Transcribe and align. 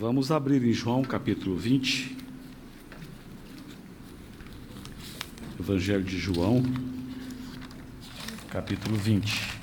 Vamos 0.00 0.30
abrir 0.30 0.64
em 0.64 0.72
João 0.72 1.02
capítulo 1.02 1.56
20. 1.56 2.16
Evangelho 5.58 6.04
de 6.04 6.16
João, 6.16 6.62
capítulo 8.48 8.96
20. 8.96 9.58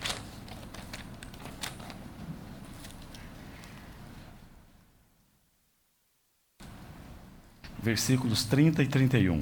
Versículos 7.82 8.44
30 8.44 8.84
e 8.84 8.88
31. 8.88 9.42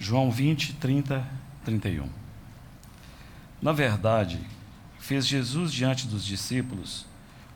João 0.00 0.32
20, 0.32 0.74
30, 0.74 1.24
31. 1.64 2.08
Na 3.62 3.70
verdade, 3.70 4.40
fez 5.02 5.26
Jesus 5.26 5.72
diante 5.72 6.06
dos 6.06 6.24
discípulos 6.24 7.06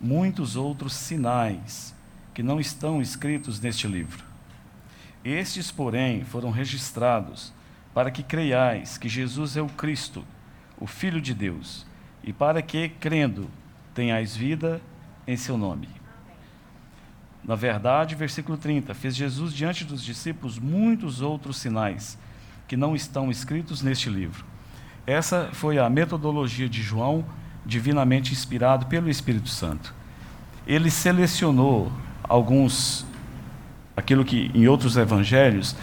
muitos 0.00 0.56
outros 0.56 0.94
sinais 0.94 1.94
que 2.34 2.42
não 2.42 2.58
estão 2.58 3.00
escritos 3.00 3.60
neste 3.60 3.86
livro. 3.86 4.24
Estes, 5.24 5.70
porém, 5.70 6.24
foram 6.24 6.50
registrados 6.50 7.52
para 7.94 8.10
que 8.10 8.24
creiais 8.24 8.98
que 8.98 9.08
Jesus 9.08 9.56
é 9.56 9.62
o 9.62 9.68
Cristo, 9.68 10.24
o 10.76 10.88
Filho 10.88 11.20
de 11.20 11.32
Deus, 11.32 11.86
e 12.22 12.32
para 12.32 12.60
que, 12.60 12.88
crendo, 12.88 13.48
tenhais 13.94 14.34
vida 14.36 14.82
em 15.24 15.36
seu 15.36 15.56
nome. 15.56 15.88
Na 17.44 17.54
verdade, 17.54 18.16
versículo 18.16 18.58
30, 18.58 18.92
fez 18.92 19.14
Jesus 19.14 19.54
diante 19.54 19.84
dos 19.84 20.02
discípulos 20.02 20.58
muitos 20.58 21.20
outros 21.20 21.58
sinais 21.58 22.18
que 22.66 22.76
não 22.76 22.96
estão 22.96 23.30
escritos 23.30 23.82
neste 23.82 24.10
livro 24.10 24.55
essa 25.06 25.50
foi 25.52 25.78
a 25.78 25.88
metodologia 25.88 26.68
de 26.68 26.82
João, 26.82 27.24
divinamente 27.64 28.32
inspirado 28.32 28.86
pelo 28.86 29.08
Espírito 29.08 29.48
Santo. 29.48 29.94
Ele 30.66 30.90
selecionou 30.90 31.92
alguns, 32.22 33.06
aquilo 33.96 34.24
que 34.24 34.50
em 34.52 34.66
outros 34.66 34.96
evangelhos 34.96 35.76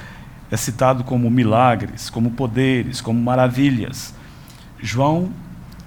é 0.52 0.58
citado 0.58 1.04
como 1.04 1.32
milagres, 1.32 2.10
como 2.10 2.32
poderes, 2.32 3.00
como 3.00 3.20
maravilhas. 3.20 4.14
João, 4.82 5.32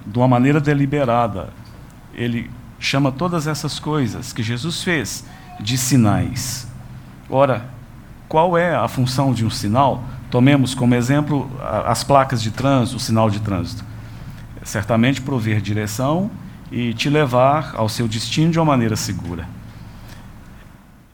de 0.05 0.17
uma 0.17 0.27
maneira 0.27 0.59
deliberada, 0.59 1.49
ele 2.13 2.49
chama 2.79 3.11
todas 3.11 3.45
essas 3.45 3.79
coisas 3.79 4.33
que 4.33 4.41
Jesus 4.41 4.83
fez 4.83 5.23
de 5.59 5.77
sinais. 5.77 6.67
Ora, 7.29 7.69
qual 8.27 8.57
é 8.57 8.75
a 8.75 8.87
função 8.87 9.33
de 9.33 9.45
um 9.45 9.49
sinal? 9.49 10.03
Tomemos 10.29 10.75
como 10.75 10.93
exemplo 10.93 11.49
as 11.85 12.03
placas 12.03 12.41
de 12.41 12.51
trânsito, 12.51 12.97
o 12.97 12.99
sinal 12.99 13.29
de 13.29 13.39
trânsito. 13.39 13.83
Certamente 14.63 15.21
prover 15.21 15.61
direção 15.61 16.29
e 16.71 16.93
te 16.93 17.09
levar 17.09 17.73
ao 17.75 17.87
seu 17.87 18.07
destino 18.07 18.51
de 18.51 18.59
uma 18.59 18.65
maneira 18.65 18.95
segura. 18.95 19.47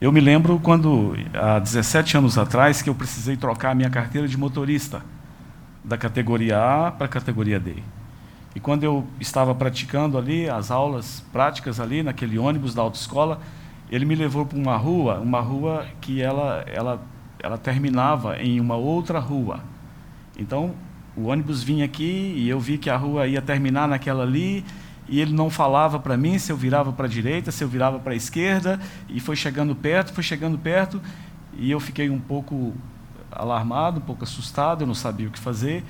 Eu 0.00 0.10
me 0.10 0.20
lembro 0.20 0.58
quando, 0.58 1.16
há 1.32 1.58
17 1.60 2.16
anos 2.16 2.36
atrás, 2.36 2.82
que 2.82 2.90
eu 2.90 2.94
precisei 2.94 3.36
trocar 3.36 3.70
a 3.70 3.74
minha 3.74 3.88
carteira 3.88 4.26
de 4.26 4.36
motorista, 4.36 5.02
da 5.84 5.96
categoria 5.96 6.58
A 6.58 6.90
para 6.90 7.06
a 7.06 7.08
categoria 7.08 7.60
D. 7.60 7.76
E 8.54 8.60
quando 8.60 8.84
eu 8.84 9.06
estava 9.20 9.54
praticando 9.54 10.18
ali 10.18 10.48
as 10.48 10.70
aulas 10.70 11.24
práticas 11.32 11.78
ali 11.78 12.02
naquele 12.02 12.38
ônibus 12.38 12.74
da 12.74 12.82
autoescola, 12.82 13.40
ele 13.90 14.04
me 14.04 14.14
levou 14.14 14.44
para 14.44 14.58
uma 14.58 14.76
rua, 14.76 15.20
uma 15.20 15.40
rua 15.40 15.86
que 16.00 16.20
ela, 16.20 16.64
ela 16.66 17.00
ela 17.44 17.58
terminava 17.58 18.38
em 18.38 18.58
uma 18.58 18.74
outra 18.74 19.18
rua. 19.18 19.60
Então, 20.38 20.74
o 21.14 21.26
ônibus 21.26 21.62
vinha 21.62 21.84
aqui 21.84 22.32
e 22.36 22.48
eu 22.48 22.58
vi 22.58 22.78
que 22.78 22.88
a 22.88 22.96
rua 22.96 23.26
ia 23.26 23.42
terminar 23.42 23.86
naquela 23.86 24.24
ali 24.24 24.64
e 25.06 25.20
ele 25.20 25.34
não 25.34 25.50
falava 25.50 25.98
para 25.98 26.16
mim 26.16 26.38
se 26.38 26.50
eu 26.50 26.56
virava 26.56 26.90
para 26.90 27.04
a 27.04 27.08
direita, 27.08 27.52
se 27.52 27.62
eu 27.62 27.68
virava 27.68 27.98
para 27.98 28.14
a 28.14 28.16
esquerda 28.16 28.80
e 29.10 29.20
foi 29.20 29.36
chegando 29.36 29.76
perto, 29.76 30.14
foi 30.14 30.24
chegando 30.24 30.56
perto 30.56 31.02
e 31.58 31.70
eu 31.70 31.78
fiquei 31.78 32.08
um 32.08 32.18
pouco 32.18 32.72
alarmado, 33.30 33.98
um 33.98 34.02
pouco 34.02 34.24
assustado, 34.24 34.82
eu 34.82 34.86
não 34.86 34.94
sabia 34.94 35.28
o 35.28 35.30
que 35.30 35.38
fazer. 35.38 35.84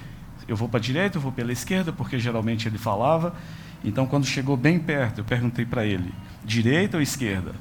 Eu 0.48 0.56
vou 0.56 0.69
para 0.69 0.78
a 0.78 0.82
direita, 0.82 1.19
eu 1.19 1.22
vou 1.22 1.31
pela 1.31 1.53
esquerda, 1.53 1.93
porque 1.93 2.19
geralmente 2.19 2.66
ele 2.66 2.78
falava. 2.78 3.32
Então, 3.84 4.06
quando 4.06 4.26
chegou 4.26 4.56
bem 4.56 4.81
perto, 4.81 5.20
eu 5.20 5.25
perguntei 5.25 5.64
para 5.64 5.87
ele: 5.87 6.12
direita 6.44 6.97
ou 6.97 7.03
esquerda? 7.03 7.53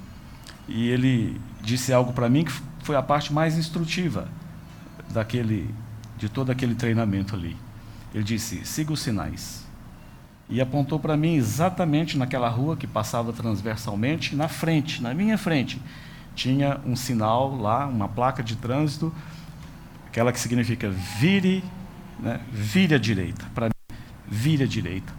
E 0.68 0.90
ele 0.90 1.40
disse 1.62 1.94
algo 1.94 2.12
para 2.12 2.28
mim 2.28 2.44
que 2.44 2.52
foi 2.84 2.96
a 2.96 3.02
parte 3.02 3.34
mais 3.34 3.58
instrutiva 3.58 4.28
daquele, 5.10 5.74
de 6.18 6.30
todo 6.30 6.52
aquele 6.52 6.76
treinamento 6.76 7.36
ali. 7.36 7.58
Ele 8.14 8.24
disse: 8.24 8.66
siga 8.66 8.94
os 8.94 9.02
sinais. 9.02 9.64
E 10.50 10.62
apontou 10.62 11.00
para 11.00 11.18
mim 11.18 11.36
exatamente 11.36 12.18
naquela 12.18 12.50
rua 12.50 12.76
que 12.76 12.86
passava 12.86 13.32
transversalmente, 13.32 14.36
na 14.36 14.48
frente, 14.48 15.02
na 15.02 15.14
minha 15.14 15.38
frente, 15.38 15.82
tinha 16.36 16.80
um 16.86 16.96
sinal 16.96 17.56
lá, 17.56 17.88
uma 17.88 18.08
placa 18.08 18.44
de 18.44 18.56
trânsito, 18.56 19.14
aquela 20.08 20.32
que 20.32 20.40
significa 20.40 20.90
vire, 20.90 21.64
né, 22.20 22.40
vire 22.52 22.94
à 22.94 22.98
direita. 22.98 23.46
Para 23.56 23.68
mim, 23.68 23.98
vire 24.28 24.64
à 24.64 24.68
direita. 24.68 25.14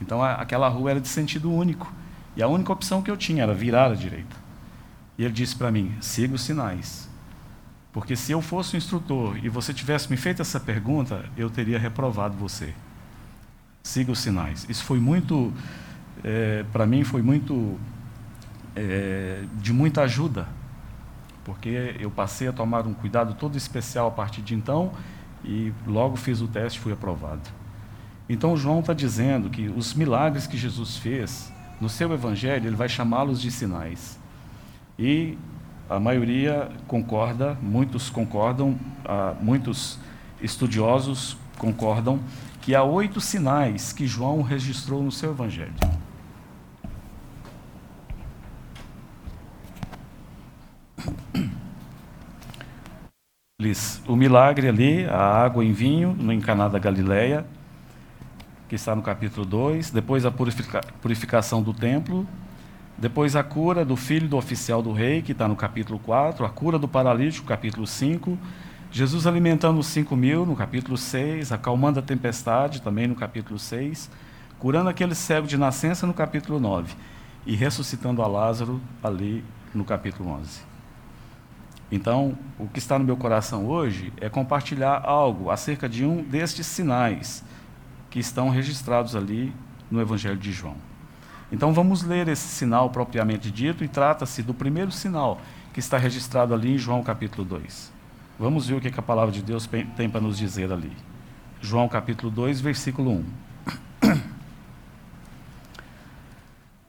Então 0.00 0.22
aquela 0.22 0.68
rua 0.68 0.92
era 0.92 1.00
de 1.00 1.08
sentido 1.08 1.52
único. 1.52 1.92
E 2.36 2.42
a 2.42 2.48
única 2.48 2.72
opção 2.72 3.02
que 3.02 3.10
eu 3.10 3.16
tinha 3.16 3.42
era 3.42 3.52
virar 3.52 3.90
à 3.90 3.94
direita. 3.94 4.41
E 5.22 5.24
ele 5.24 5.32
disse 5.32 5.54
para 5.54 5.70
mim: 5.70 5.94
siga 6.00 6.34
os 6.34 6.42
sinais. 6.42 7.08
Porque 7.92 8.16
se 8.16 8.32
eu 8.32 8.42
fosse 8.42 8.74
o 8.74 8.76
instrutor 8.76 9.38
e 9.40 9.48
você 9.48 9.72
tivesse 9.72 10.10
me 10.10 10.16
feito 10.16 10.42
essa 10.42 10.58
pergunta, 10.58 11.24
eu 11.36 11.48
teria 11.48 11.78
reprovado 11.78 12.36
você. 12.36 12.74
Siga 13.84 14.10
os 14.10 14.18
sinais. 14.18 14.66
Isso 14.68 14.82
foi 14.82 14.98
muito, 14.98 15.52
é, 16.24 16.64
para 16.72 16.84
mim, 16.86 17.04
foi 17.04 17.22
muito, 17.22 17.78
é, 18.74 19.44
de 19.60 19.72
muita 19.72 20.02
ajuda. 20.02 20.48
Porque 21.44 21.94
eu 22.00 22.10
passei 22.10 22.48
a 22.48 22.52
tomar 22.52 22.84
um 22.84 22.92
cuidado 22.92 23.34
todo 23.34 23.56
especial 23.56 24.08
a 24.08 24.10
partir 24.10 24.42
de 24.42 24.56
então 24.56 24.92
e 25.44 25.72
logo 25.86 26.16
fiz 26.16 26.40
o 26.40 26.48
teste 26.48 26.80
e 26.80 26.82
fui 26.82 26.92
aprovado. 26.92 27.48
Então, 28.28 28.56
João 28.56 28.80
está 28.80 28.92
dizendo 28.92 29.50
que 29.50 29.68
os 29.68 29.94
milagres 29.94 30.48
que 30.48 30.56
Jesus 30.56 30.96
fez, 30.96 31.52
no 31.80 31.88
seu 31.88 32.12
evangelho, 32.12 32.66
ele 32.66 32.76
vai 32.76 32.88
chamá-los 32.88 33.40
de 33.40 33.52
sinais. 33.52 34.20
E 34.98 35.38
a 35.88 35.98
maioria 35.98 36.70
concorda, 36.86 37.56
muitos 37.60 38.10
concordam, 38.10 38.78
muitos 39.40 39.98
estudiosos 40.40 41.36
concordam 41.58 42.20
que 42.60 42.74
há 42.74 42.82
oito 42.82 43.20
sinais 43.20 43.92
que 43.92 44.06
João 44.06 44.42
registrou 44.42 45.02
no 45.02 45.10
seu 45.12 45.30
evangelho. 45.32 45.74
O 54.08 54.16
milagre 54.16 54.68
ali, 54.68 55.04
a 55.06 55.18
água 55.18 55.64
em 55.64 55.72
vinho, 55.72 56.12
no 56.14 56.32
Encaná 56.32 56.66
da 56.68 56.80
Galileia, 56.80 57.46
que 58.68 58.74
está 58.74 58.96
no 58.96 59.02
capítulo 59.02 59.46
2, 59.46 59.90
depois 59.90 60.26
a 60.26 60.32
purificação 60.32 61.62
do 61.62 61.72
templo, 61.72 62.26
depois 62.98 63.34
a 63.34 63.42
cura 63.42 63.84
do 63.84 63.96
filho 63.96 64.28
do 64.28 64.36
oficial 64.36 64.82
do 64.82 64.92
rei, 64.92 65.22
que 65.22 65.32
está 65.32 65.48
no 65.48 65.56
capítulo 65.56 65.98
4, 65.98 66.44
a 66.44 66.50
cura 66.50 66.78
do 66.78 66.86
paralítico, 66.86 67.46
capítulo 67.46 67.86
5, 67.86 68.38
Jesus 68.90 69.26
alimentando 69.26 69.80
os 69.80 69.86
5 69.86 70.14
mil, 70.14 70.44
no 70.44 70.54
capítulo 70.54 70.98
6, 70.98 71.50
acalmando 71.50 71.98
a 71.98 72.02
tempestade, 72.02 72.82
também 72.82 73.06
no 73.06 73.14
capítulo 73.14 73.58
6, 73.58 74.10
curando 74.58 74.90
aquele 74.90 75.14
cego 75.14 75.46
de 75.46 75.56
nascença, 75.56 76.06
no 76.06 76.12
capítulo 76.12 76.60
9, 76.60 76.94
e 77.46 77.56
ressuscitando 77.56 78.22
a 78.22 78.26
Lázaro, 78.26 78.80
ali 79.02 79.42
no 79.74 79.84
capítulo 79.84 80.28
11. 80.30 80.60
Então, 81.90 82.38
o 82.58 82.68
que 82.68 82.78
está 82.78 82.98
no 82.98 83.04
meu 83.04 83.16
coração 83.16 83.66
hoje 83.66 84.12
é 84.20 84.28
compartilhar 84.28 85.02
algo 85.04 85.50
acerca 85.50 85.88
de 85.88 86.04
um 86.04 86.22
destes 86.22 86.66
sinais 86.66 87.44
que 88.10 88.18
estão 88.18 88.50
registrados 88.50 89.16
ali 89.16 89.52
no 89.90 90.00
Evangelho 90.00 90.36
de 90.36 90.52
João. 90.52 90.91
Então 91.52 91.74
vamos 91.74 92.02
ler 92.02 92.28
esse 92.28 92.48
sinal 92.48 92.88
propriamente 92.88 93.50
dito 93.50 93.84
e 93.84 93.88
trata-se 93.88 94.42
do 94.42 94.54
primeiro 94.54 94.90
sinal 94.90 95.38
que 95.74 95.80
está 95.80 95.98
registrado 95.98 96.54
ali 96.54 96.74
em 96.74 96.78
João 96.78 97.02
capítulo 97.02 97.44
2. 97.44 97.92
Vamos 98.38 98.66
ver 98.66 98.74
o 98.76 98.80
que 98.80 98.88
a 98.88 99.02
palavra 99.02 99.30
de 99.30 99.42
Deus 99.42 99.68
tem 99.94 100.08
para 100.08 100.20
nos 100.22 100.38
dizer 100.38 100.72
ali. 100.72 100.90
João 101.60 101.88
capítulo 101.88 102.32
2, 102.32 102.60
versículo 102.62 103.22
1. 104.02 104.12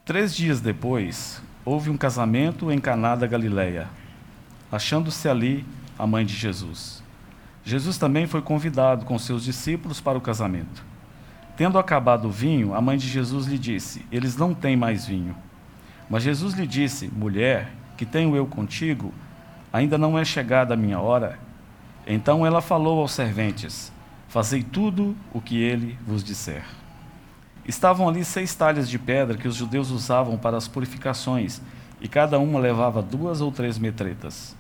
Três 0.06 0.33
dias 0.33 0.62
depois, 0.62 1.42
houve 1.66 1.89
um 1.89 1.98
casamento 1.98 2.71
em 2.71 2.80
Caná 2.80 3.16
da 3.16 3.27
Galileia, 3.27 3.89
achando-se 4.71 5.27
ali 5.27 5.66
a 6.00 6.07
mãe 6.07 6.25
de 6.25 6.33
Jesus. 6.33 7.04
Jesus 7.66 7.98
também 7.98 8.27
foi 8.27 8.42
convidado 8.42 9.06
com 9.06 9.19
seus 9.19 9.44
discípulos 9.44 10.00
para 10.00 10.18
o 10.18 10.21
casamento. 10.21 10.93
Tendo 11.55 11.77
acabado 11.77 12.27
o 12.27 12.31
vinho, 12.31 12.73
a 12.73 12.81
mãe 12.81 12.97
de 12.97 13.07
Jesus 13.07 13.45
lhe 13.45 13.59
disse: 13.59 14.05
Eles 14.11 14.35
não 14.35 14.53
têm 14.53 14.75
mais 14.75 15.05
vinho. 15.05 15.35
Mas 16.09 16.23
Jesus 16.23 16.53
lhe 16.55 16.65
disse: 16.65 17.07
Mulher, 17.07 17.71
que 17.95 18.05
tenho 18.05 18.35
eu 18.35 18.45
contigo, 18.47 19.13
ainda 19.71 19.97
não 19.97 20.17
é 20.17 20.25
chegada 20.25 20.73
a 20.73 20.77
minha 20.77 21.00
hora. 21.00 21.38
Então 22.07 22.45
ela 22.45 22.61
falou 22.61 23.00
aos 23.00 23.11
serventes: 23.11 23.91
Fazei 24.27 24.63
tudo 24.63 25.15
o 25.31 25.39
que 25.39 25.61
ele 25.61 25.97
vos 26.07 26.23
disser. 26.23 26.63
Estavam 27.65 28.09
ali 28.09 28.25
seis 28.25 28.53
talhas 28.56 28.89
de 28.89 28.97
pedra 28.97 29.38
que 29.38 29.47
os 29.47 29.56
judeus 29.56 29.91
usavam 29.91 30.38
para 30.38 30.57
as 30.57 30.67
purificações, 30.67 31.61
e 32.01 32.07
cada 32.07 32.38
uma 32.39 32.59
levava 32.59 33.01
duas 33.01 33.41
ou 33.41 33.51
três 33.51 33.77
metretas. 33.77 34.56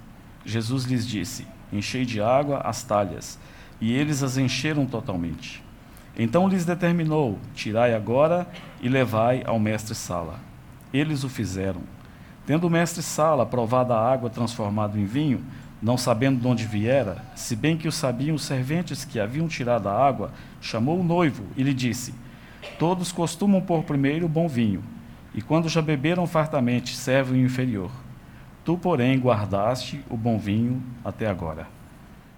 Jesus 0.45 0.85
lhes 0.85 1.07
disse: 1.07 1.47
Enchei 1.71 2.05
de 2.05 2.21
água 2.21 2.59
as 2.59 2.83
talhas, 2.83 3.39
e 3.81 3.91
eles 3.91 4.21
as 4.21 4.37
encheram 4.37 4.85
totalmente. 4.85 5.63
Então 6.17 6.47
lhes 6.47 6.65
determinou: 6.65 7.39
Tirai 7.55 7.93
agora 7.93 8.47
e 8.81 8.87
levai 8.87 9.43
ao 9.45 9.59
mestre-sala. 9.59 10.39
Eles 10.93 11.23
o 11.23 11.29
fizeram. 11.29 11.81
Tendo 12.45 12.67
o 12.67 12.69
mestre-sala 12.69 13.45
provado 13.45 13.93
a 13.93 14.11
água 14.11 14.29
transformada 14.29 14.99
em 14.99 15.05
vinho, 15.05 15.43
não 15.81 15.97
sabendo 15.97 16.39
de 16.39 16.47
onde 16.47 16.65
viera, 16.65 17.23
se 17.35 17.55
bem 17.55 17.77
que 17.77 17.87
o 17.87 17.91
sabiam 17.91 18.35
os 18.35 18.43
serventes 18.43 19.03
que 19.03 19.19
haviam 19.19 19.47
tirado 19.47 19.87
a 19.89 20.07
água, 20.07 20.31
chamou 20.61 20.99
o 20.99 21.03
noivo 21.03 21.43
e 21.57 21.63
lhe 21.63 21.73
disse: 21.73 22.13
Todos 22.77 23.11
costumam 23.11 23.61
pôr 23.61 23.83
primeiro 23.83 24.25
o 24.25 24.29
bom 24.29 24.47
vinho, 24.47 24.83
e 25.33 25.41
quando 25.41 25.67
já 25.67 25.81
beberam 25.81 26.27
fartamente, 26.27 26.95
servem 26.95 27.41
o 27.41 27.45
inferior. 27.45 27.91
Tu, 28.63 28.77
porém, 28.77 29.19
guardaste 29.19 30.01
o 30.09 30.15
bom 30.15 30.37
vinho 30.37 30.81
até 31.03 31.27
agora. 31.27 31.67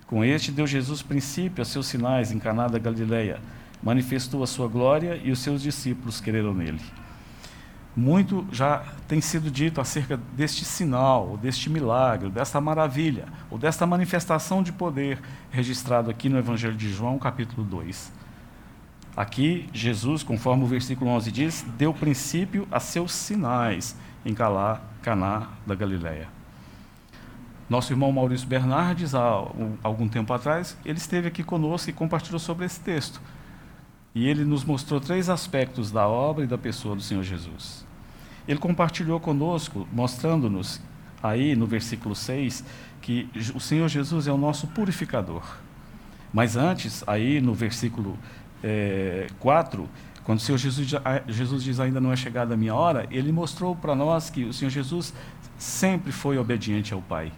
Com 0.07 0.23
este 0.23 0.51
deu 0.51 0.65
Jesus 0.65 1.01
princípio 1.01 1.61
a 1.61 1.65
seus 1.65 1.87
sinais 1.87 2.31
em 2.31 2.39
Caná 2.39 2.67
da 2.67 2.79
Galileia, 2.79 3.39
manifestou 3.85 4.41
a 4.41 4.47
sua 4.47 4.67
glória 4.67 5.21
e 5.23 5.31
os 5.31 5.37
seus 5.37 5.61
discípulos 5.61 6.19
creram 6.19 6.55
nele. 6.55 6.81
Muito 7.95 8.45
já 8.51 8.83
tem 9.07 9.21
sido 9.21 9.49
dito 9.49 9.79
acerca 9.79 10.17
deste 10.35 10.65
sinal, 10.65 11.37
deste 11.37 11.69
milagre, 11.69 12.29
desta 12.29 12.59
maravilha, 12.59 13.25
ou 13.49 13.57
desta 13.57 13.85
manifestação 13.85 14.61
de 14.61 14.73
poder 14.73 15.21
registrado 15.51 16.09
aqui 16.09 16.27
no 16.27 16.37
Evangelho 16.37 16.75
de 16.75 16.91
João, 16.91 17.19
capítulo 17.19 17.63
2. 17.63 18.11
Aqui, 19.15 19.69
Jesus, 19.71 20.23
conforme 20.23 20.63
o 20.63 20.67
versículo 20.67 21.11
11 21.11 21.31
diz, 21.31 21.65
deu 21.77 21.93
princípio 21.93 22.67
a 22.69 22.81
seus 22.81 23.13
sinais 23.13 23.95
em 24.25 24.33
Calá, 24.33 24.81
Caná 25.01 25.49
da 25.65 25.75
Galileia. 25.75 26.27
Nosso 27.69 27.93
irmão 27.93 28.11
Maurício 28.11 28.47
Bernardes, 28.47 29.15
há 29.15 29.47
algum 29.81 30.09
tempo 30.09 30.33
atrás, 30.33 30.75
ele 30.83 30.97
esteve 30.97 31.29
aqui 31.29 31.43
conosco 31.43 31.89
e 31.89 31.93
compartilhou 31.93 32.39
sobre 32.39 32.65
esse 32.65 32.79
texto. 32.79 33.21
E 34.15 34.27
ele 34.27 34.45
nos 34.45 34.63
mostrou 34.63 35.01
três 35.01 35.29
aspectos 35.29 35.91
da 35.91 36.07
obra 36.07 36.45
e 36.45 36.47
da 36.47 36.57
pessoa 36.57 36.95
do 36.95 37.01
Senhor 37.01 37.21
Jesus. 37.21 37.85
Ele 38.47 38.57
compartilhou 38.57 39.19
conosco, 39.19 39.85
mostrando-nos, 39.91 40.81
aí 41.21 41.53
no 41.53 41.67
versículo 41.67 42.15
6, 42.15 42.63
que 43.01 43.29
o 43.53 43.59
Senhor 43.59 43.89
Jesus 43.89 44.25
é 44.25 44.31
o 44.31 44.37
nosso 44.37 44.67
purificador. 44.67 45.43
Mas 46.31 46.55
antes, 46.55 47.03
aí 47.05 47.41
no 47.41 47.53
versículo 47.53 48.17
é, 48.63 49.27
4, 49.39 49.87
quando 50.23 50.39
o 50.39 50.41
Senhor 50.41 50.57
Jesus, 50.57 50.91
Jesus 51.27 51.63
diz 51.63 51.79
ainda 51.79 52.01
não 52.01 52.11
é 52.11 52.15
chegada 52.15 52.53
a 52.55 52.57
minha 52.57 52.73
hora, 52.73 53.05
ele 53.11 53.31
mostrou 53.31 53.75
para 53.75 53.93
nós 53.93 54.29
que 54.29 54.43
o 54.43 54.53
Senhor 54.53 54.71
Jesus 54.71 55.13
sempre 55.57 56.11
foi 56.11 56.37
obediente 56.37 56.93
ao 56.93 57.01
Pai. 57.01 57.31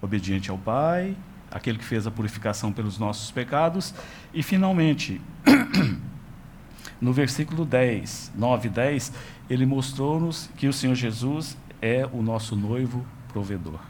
Obediente 0.00 0.50
ao 0.50 0.58
Pai, 0.58 1.16
aquele 1.50 1.78
que 1.78 1.84
fez 1.84 2.06
a 2.06 2.10
purificação 2.10 2.72
pelos 2.72 2.98
nossos 2.98 3.30
pecados, 3.30 3.94
e 4.32 4.42
finalmente, 4.42 5.20
no 7.02 7.12
versículo 7.12 7.64
10, 7.64 8.30
9 8.36 8.68
e 8.68 8.70
10, 8.70 9.12
ele 9.50 9.66
mostrou-nos 9.66 10.48
que 10.56 10.68
o 10.68 10.72
Senhor 10.72 10.94
Jesus 10.94 11.58
é 11.80 12.08
o 12.12 12.22
nosso 12.22 12.54
noivo 12.54 13.04
provedor. 13.26 13.80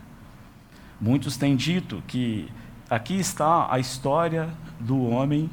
Muitos 0.98 1.36
têm 1.36 1.54
dito 1.54 2.02
que 2.08 2.48
aqui 2.88 3.20
está 3.20 3.70
a 3.70 3.78
história 3.78 4.48
do 4.80 4.98
homem 5.02 5.50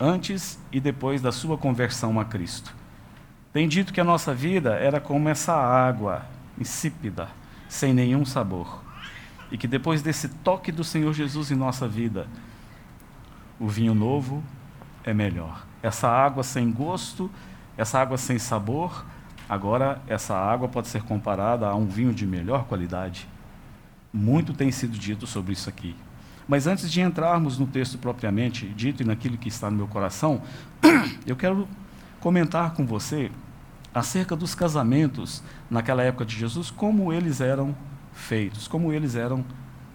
antes 0.00 0.58
e 0.72 0.80
depois 0.80 1.20
da 1.20 1.30
sua 1.30 1.58
conversão 1.58 2.18
a 2.18 2.24
Cristo. 2.24 2.74
Tem 3.52 3.68
dito 3.68 3.92
que 3.92 4.00
a 4.00 4.04
nossa 4.04 4.32
vida 4.32 4.70
era 4.70 4.98
como 4.98 5.28
essa 5.28 5.52
água 5.52 6.24
insípida, 6.58 7.28
sem 7.68 7.92
nenhum 7.92 8.24
sabor. 8.24 8.82
E 9.52 9.58
que 9.58 9.68
depois 9.68 10.00
desse 10.00 10.30
toque 10.30 10.72
do 10.72 10.82
Senhor 10.82 11.12
Jesus 11.12 11.50
em 11.50 11.56
nossa 11.56 11.86
vida, 11.86 12.26
o 13.58 13.68
vinho 13.68 13.94
novo 13.94 14.42
é 15.04 15.12
melhor. 15.12 15.68
Essa 15.82 16.08
água 16.08 16.42
sem 16.42 16.70
gosto, 16.70 17.30
essa 17.76 17.98
água 17.98 18.18
sem 18.18 18.38
sabor, 18.38 19.04
agora 19.48 20.00
essa 20.06 20.34
água 20.34 20.68
pode 20.68 20.88
ser 20.88 21.02
comparada 21.02 21.66
a 21.66 21.74
um 21.74 21.86
vinho 21.86 22.12
de 22.12 22.26
melhor 22.26 22.64
qualidade. 22.64 23.28
Muito 24.12 24.52
tem 24.52 24.70
sido 24.70 24.98
dito 24.98 25.26
sobre 25.26 25.52
isso 25.52 25.68
aqui. 25.68 25.96
Mas 26.46 26.66
antes 26.66 26.90
de 26.90 27.00
entrarmos 27.00 27.58
no 27.58 27.66
texto 27.66 27.96
propriamente 27.96 28.66
dito 28.68 29.02
e 29.02 29.06
naquilo 29.06 29.38
que 29.38 29.48
está 29.48 29.70
no 29.70 29.76
meu 29.76 29.86
coração, 29.86 30.42
eu 31.24 31.36
quero 31.36 31.68
comentar 32.20 32.72
com 32.74 32.84
você 32.84 33.30
acerca 33.94 34.36
dos 34.36 34.54
casamentos 34.54 35.42
naquela 35.70 36.02
época 36.02 36.24
de 36.24 36.36
Jesus, 36.36 36.70
como 36.70 37.12
eles 37.12 37.40
eram 37.40 37.74
feitos, 38.12 38.68
como 38.68 38.92
eles 38.92 39.14
eram 39.14 39.44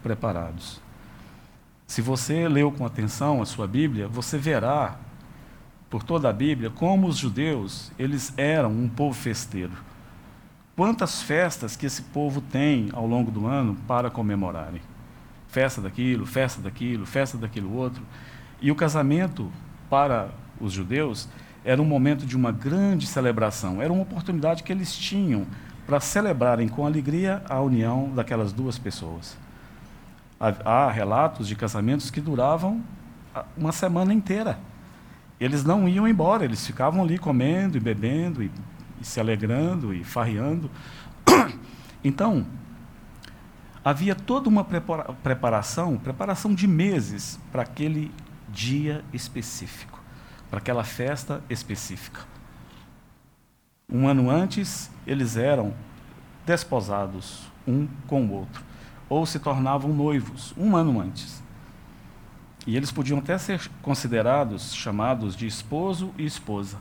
preparados. 0.01 0.81
Se 1.88 2.01
você 2.01 2.47
leu 2.47 2.71
com 2.71 2.85
atenção 2.85 3.41
a 3.41 3.45
sua 3.45 3.67
Bíblia, 3.67 4.07
você 4.07 4.38
verá 4.38 4.97
por 5.95 6.03
toda 6.03 6.30
a 6.30 6.33
Bíblia 6.33 6.69
como 6.69 7.07
os 7.07 7.15
judeus, 7.15 7.89
eles 7.97 8.33
eram 8.36 8.69
um 8.69 8.89
povo 8.89 9.18
festeiro. 9.18 9.71
Quantas 10.75 11.21
festas 11.21 11.77
que 11.77 11.86
esse 11.86 12.01
povo 12.01 12.42
tem 12.42 12.89
ao 12.92 13.07
longo 13.07 13.31
do 13.31 13.47
ano 13.47 13.77
para 13.88 14.09
comemorarem 14.09 14.81
festa 15.47 15.80
daquilo, 15.80 16.25
festa 16.25 16.62
daquilo, 16.62 17.06
festa 17.06 17.38
daquilo 17.38 17.74
outro. 17.74 18.03
E 18.62 18.69
o 18.71 18.75
casamento, 18.75 19.50
para 19.89 20.31
os 20.59 20.74
judeus, 20.74 21.30
era 21.63 21.81
um 21.81 21.86
momento 21.86 22.25
de 22.25 22.36
uma 22.36 22.51
grande 22.51 23.07
celebração, 23.07 23.81
era 23.81 23.94
uma 23.94 24.01
oportunidade 24.01 24.63
que 24.63 24.74
eles 24.74 24.94
tinham 24.94 25.48
para 25.88 26.01
celebrarem 26.01 26.68
com 26.68 26.86
alegria 26.86 27.41
a 27.48 27.62
união 27.62 28.12
daquelas 28.13 28.51
duas 28.51 28.77
pessoas. 28.77 29.38
Há 30.41 30.91
relatos 30.91 31.48
de 31.48 31.56
casamentos 31.56 32.12
que 32.12 32.19
duravam 32.19 32.83
uma 33.56 33.71
semana 33.71 34.13
inteira. 34.13 34.59
Eles 35.39 35.63
não 35.63 35.87
iam 35.87 36.07
embora, 36.07 36.45
eles 36.45 36.65
ficavam 36.65 37.03
ali 37.03 37.17
comendo 37.17 37.77
e 37.77 37.79
bebendo 37.79 38.41
e, 38.41 38.51
e 39.01 39.05
se 39.05 39.19
alegrando 39.19 39.93
e 39.93 40.03
farreando. 40.03 40.69
Então, 42.07 42.45
havia 43.83 44.13
toda 44.13 44.47
uma 44.47 44.63
preparação, 44.63 45.97
preparação 45.97 46.53
de 46.53 46.67
meses 46.67 47.39
para 47.51 47.63
aquele 47.63 48.11
dia 48.47 49.03
específico, 49.11 49.99
para 50.47 50.59
aquela 50.59 50.83
festa 50.83 51.43
específica. 51.49 52.21
Um 53.91 54.07
ano 54.07 54.29
antes, 54.29 54.91
eles 55.05 55.36
eram 55.36 55.74
desposados 56.45 57.51
um 57.67 57.88
com 58.07 58.25
o 58.25 58.31
outro, 58.31 58.63
ou 59.10 59.25
se 59.25 59.39
tornavam 59.39 59.91
noivos 59.91 60.53
um 60.57 60.75
ano 60.75 61.00
antes. 61.00 61.43
E 62.65 62.75
eles 62.75 62.91
podiam 62.91 63.19
até 63.19 63.38
ser 63.38 63.69
considerados, 63.81 64.74
chamados 64.74 65.36
de 65.36 65.45
esposo 65.45 66.12
e 66.17 66.25
esposa. 66.25 66.77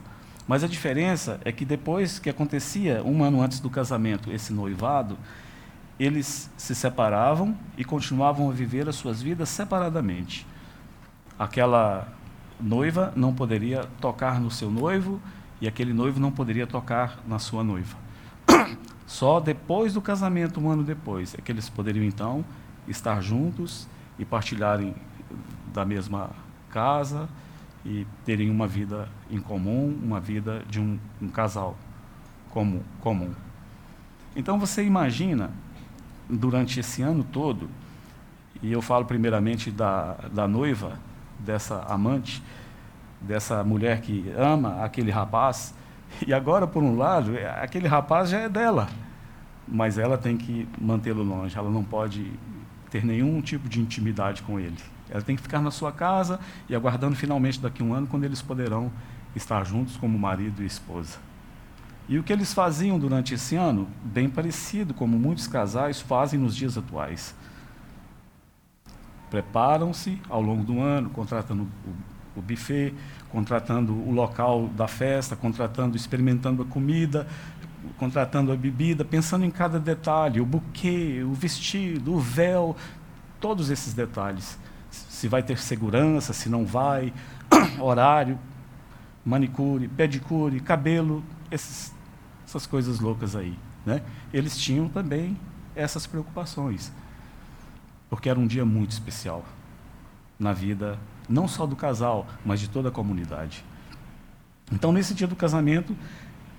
Mas 0.47 0.63
a 0.63 0.67
diferença 0.67 1.39
é 1.43 1.51
que 1.51 1.65
depois 1.65 2.19
que 2.19 2.29
acontecia, 2.29 3.03
um 3.03 3.23
ano 3.23 3.41
antes 3.41 3.59
do 3.59 3.69
casamento, 3.69 4.31
esse 4.31 4.53
noivado, 4.53 5.17
eles 5.99 6.51
se 6.57 6.75
separavam 6.75 7.57
e 7.77 7.83
continuavam 7.83 8.49
a 8.49 8.53
viver 8.53 8.87
as 8.89 8.95
suas 8.95 9.21
vidas 9.21 9.49
separadamente. 9.49 10.45
Aquela 11.37 12.07
noiva 12.59 13.11
não 13.15 13.33
poderia 13.33 13.85
tocar 13.99 14.39
no 14.39 14.51
seu 14.51 14.69
noivo 14.69 15.21
e 15.59 15.67
aquele 15.67 15.93
noivo 15.93 16.19
não 16.19 16.31
poderia 16.31 16.67
tocar 16.67 17.19
na 17.27 17.39
sua 17.39 17.63
noiva. 17.63 17.97
Só 19.07 19.39
depois 19.39 19.93
do 19.93 20.01
casamento, 20.01 20.59
um 20.59 20.69
ano 20.69 20.83
depois, 20.83 21.35
é 21.37 21.41
que 21.41 21.51
eles 21.51 21.69
poderiam 21.69 22.03
então 22.03 22.43
estar 22.87 23.21
juntos 23.21 23.87
e 24.17 24.25
partilharem 24.25 24.95
da 25.75 25.83
mesma 25.83 26.29
casa 26.71 27.27
e 27.85 28.07
terem 28.23 28.49
uma 28.49 28.65
vida 28.65 29.09
em 29.29 29.39
comum, 29.39 29.93
uma 30.01 30.19
vida 30.19 30.63
de 30.69 30.79
um, 30.79 30.97
um 31.21 31.27
casal 31.27 31.77
comum, 32.49 32.81
comum. 33.01 33.31
Então 34.35 34.57
você 34.57 34.83
imagina 34.83 35.51
durante 36.29 36.79
esse 36.79 37.01
ano 37.01 37.23
todo, 37.23 37.69
e 38.63 38.71
eu 38.71 38.81
falo 38.81 39.05
primeiramente 39.05 39.69
da, 39.69 40.13
da 40.31 40.47
noiva, 40.47 40.97
dessa 41.37 41.83
amante, 41.83 42.41
dessa 43.19 43.63
mulher 43.63 44.01
que 44.01 44.31
ama 44.37 44.83
aquele 44.83 45.11
rapaz, 45.11 45.75
e 46.25 46.33
agora, 46.33 46.65
por 46.65 46.81
um 46.81 46.95
lado, 46.95 47.37
é, 47.37 47.47
aquele 47.61 47.87
rapaz 47.87 48.29
já 48.29 48.39
é 48.39 48.49
dela, 48.49 48.87
mas 49.67 49.97
ela 49.97 50.17
tem 50.17 50.37
que 50.37 50.67
mantê-lo 50.79 51.23
longe, 51.23 51.57
ela 51.57 51.69
não 51.69 51.83
pode 51.83 52.31
ter 52.89 53.03
nenhum 53.03 53.41
tipo 53.41 53.67
de 53.67 53.81
intimidade 53.81 54.41
com 54.41 54.59
ele. 54.59 54.94
Ela 55.09 55.21
tem 55.21 55.35
que 55.35 55.41
ficar 55.41 55.61
na 55.61 55.71
sua 55.71 55.91
casa 55.91 56.39
e 56.67 56.75
aguardando 56.75 57.15
finalmente 57.15 57.59
daqui 57.59 57.81
a 57.81 57.85
um 57.85 57.93
ano, 57.93 58.07
quando 58.07 58.23
eles 58.23 58.41
poderão 58.41 58.91
estar 59.35 59.65
juntos 59.65 59.97
como 59.97 60.17
marido 60.17 60.63
e 60.63 60.65
esposa. 60.65 61.17
E 62.07 62.19
o 62.19 62.23
que 62.23 62.31
eles 62.31 62.53
faziam 62.53 62.99
durante 62.99 63.33
esse 63.33 63.55
ano? 63.55 63.87
Bem 64.03 64.29
parecido 64.29 64.93
como 64.93 65.17
muitos 65.17 65.47
casais 65.47 65.99
fazem 65.99 66.39
nos 66.39 66.55
dias 66.55 66.77
atuais. 66.77 67.35
Preparam-se 69.29 70.21
ao 70.29 70.41
longo 70.41 70.63
do 70.63 70.79
ano, 70.79 71.09
contratando 71.09 71.67
o 72.35 72.41
buffet, 72.41 72.93
contratando 73.29 73.93
o 73.93 74.11
local 74.11 74.67
da 74.67 74.87
festa, 74.87 75.35
contratando, 75.35 75.95
experimentando 75.97 76.61
a 76.61 76.65
comida, 76.65 77.27
contratando 77.97 78.51
a 78.51 78.55
bebida, 78.55 79.03
pensando 79.03 79.45
em 79.45 79.51
cada 79.51 79.79
detalhe, 79.79 80.39
o 80.39 80.45
buquê, 80.45 81.23
o 81.23 81.33
vestido, 81.33 82.13
o 82.13 82.19
véu, 82.19 82.75
todos 83.39 83.69
esses 83.69 83.93
detalhes. 83.93 84.59
Se 85.09 85.27
vai 85.27 85.43
ter 85.43 85.57
segurança, 85.57 86.33
se 86.33 86.49
não 86.49 86.65
vai, 86.65 87.13
horário, 87.79 88.39
manicure, 89.25 89.87
pedicure, 89.87 90.59
cabelo, 90.59 91.23
esses, 91.49 91.93
essas 92.45 92.65
coisas 92.67 92.99
loucas 92.99 93.35
aí. 93.35 93.57
Né? 93.85 94.01
Eles 94.33 94.57
tinham 94.57 94.87
também 94.87 95.37
essas 95.75 96.07
preocupações, 96.07 96.91
porque 98.09 98.29
era 98.29 98.39
um 98.39 98.47
dia 98.47 98.65
muito 98.65 98.91
especial 98.91 99.43
na 100.39 100.53
vida, 100.53 100.97
não 101.27 101.47
só 101.47 101.65
do 101.65 101.75
casal, 101.75 102.27
mas 102.45 102.59
de 102.59 102.69
toda 102.69 102.89
a 102.89 102.91
comunidade. 102.91 103.63
Então, 104.71 104.91
nesse 104.91 105.13
dia 105.13 105.27
do 105.27 105.35
casamento, 105.35 105.95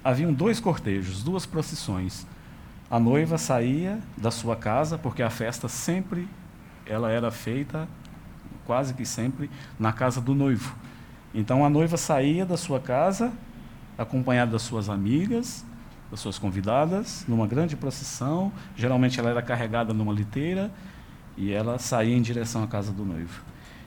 haviam 0.02 0.32
dois 0.32 0.60
cortejos, 0.60 1.22
duas 1.22 1.44
procissões. 1.44 2.26
A 2.88 3.00
noiva 3.00 3.36
saía 3.36 3.98
da 4.16 4.30
sua 4.30 4.54
casa, 4.54 4.96
porque 4.96 5.22
a 5.22 5.30
festa 5.30 5.68
sempre 5.68 6.28
ela 6.86 7.10
era 7.10 7.30
feita 7.30 7.88
quase 8.66 8.94
que 8.94 9.06
sempre 9.06 9.50
na 9.78 9.92
casa 9.92 10.20
do 10.20 10.34
noivo. 10.34 10.74
Então 11.34 11.64
a 11.64 11.70
noiva 11.70 11.96
saía 11.96 12.44
da 12.44 12.56
sua 12.56 12.80
casa, 12.80 13.32
acompanhada 13.96 14.52
das 14.52 14.62
suas 14.62 14.88
amigas, 14.88 15.64
das 16.10 16.20
suas 16.20 16.38
convidadas, 16.38 17.24
numa 17.28 17.46
grande 17.46 17.76
procissão. 17.76 18.52
Geralmente 18.74 19.18
ela 19.20 19.30
era 19.30 19.42
carregada 19.42 19.92
numa 19.92 20.12
liteira 20.12 20.70
e 21.36 21.52
ela 21.52 21.78
saía 21.78 22.16
em 22.16 22.22
direção 22.22 22.62
à 22.62 22.66
casa 22.66 22.92
do 22.92 23.04
noivo. 23.04 23.42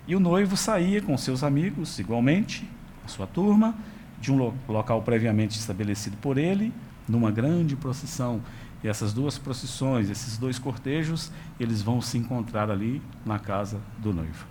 E 0.07 0.15
o 0.15 0.19
noivo 0.19 0.57
saía 0.57 1.01
com 1.01 1.17
seus 1.17 1.43
amigos, 1.43 1.99
igualmente, 1.99 2.67
a 3.05 3.07
sua 3.07 3.27
turma, 3.27 3.75
de 4.19 4.31
um 4.31 4.37
lo 4.37 4.53
local 4.67 5.01
previamente 5.01 5.57
estabelecido 5.57 6.17
por 6.17 6.37
ele, 6.37 6.73
numa 7.07 7.31
grande 7.31 7.75
procissão. 7.75 8.41
E 8.83 8.87
essas 8.87 9.13
duas 9.13 9.37
procissões, 9.37 10.09
esses 10.09 10.37
dois 10.37 10.57
cortejos, 10.57 11.31
eles 11.59 11.81
vão 11.81 12.01
se 12.01 12.17
encontrar 12.17 12.69
ali 12.71 13.01
na 13.25 13.37
casa 13.37 13.79
do 13.97 14.13
noivo. 14.13 14.45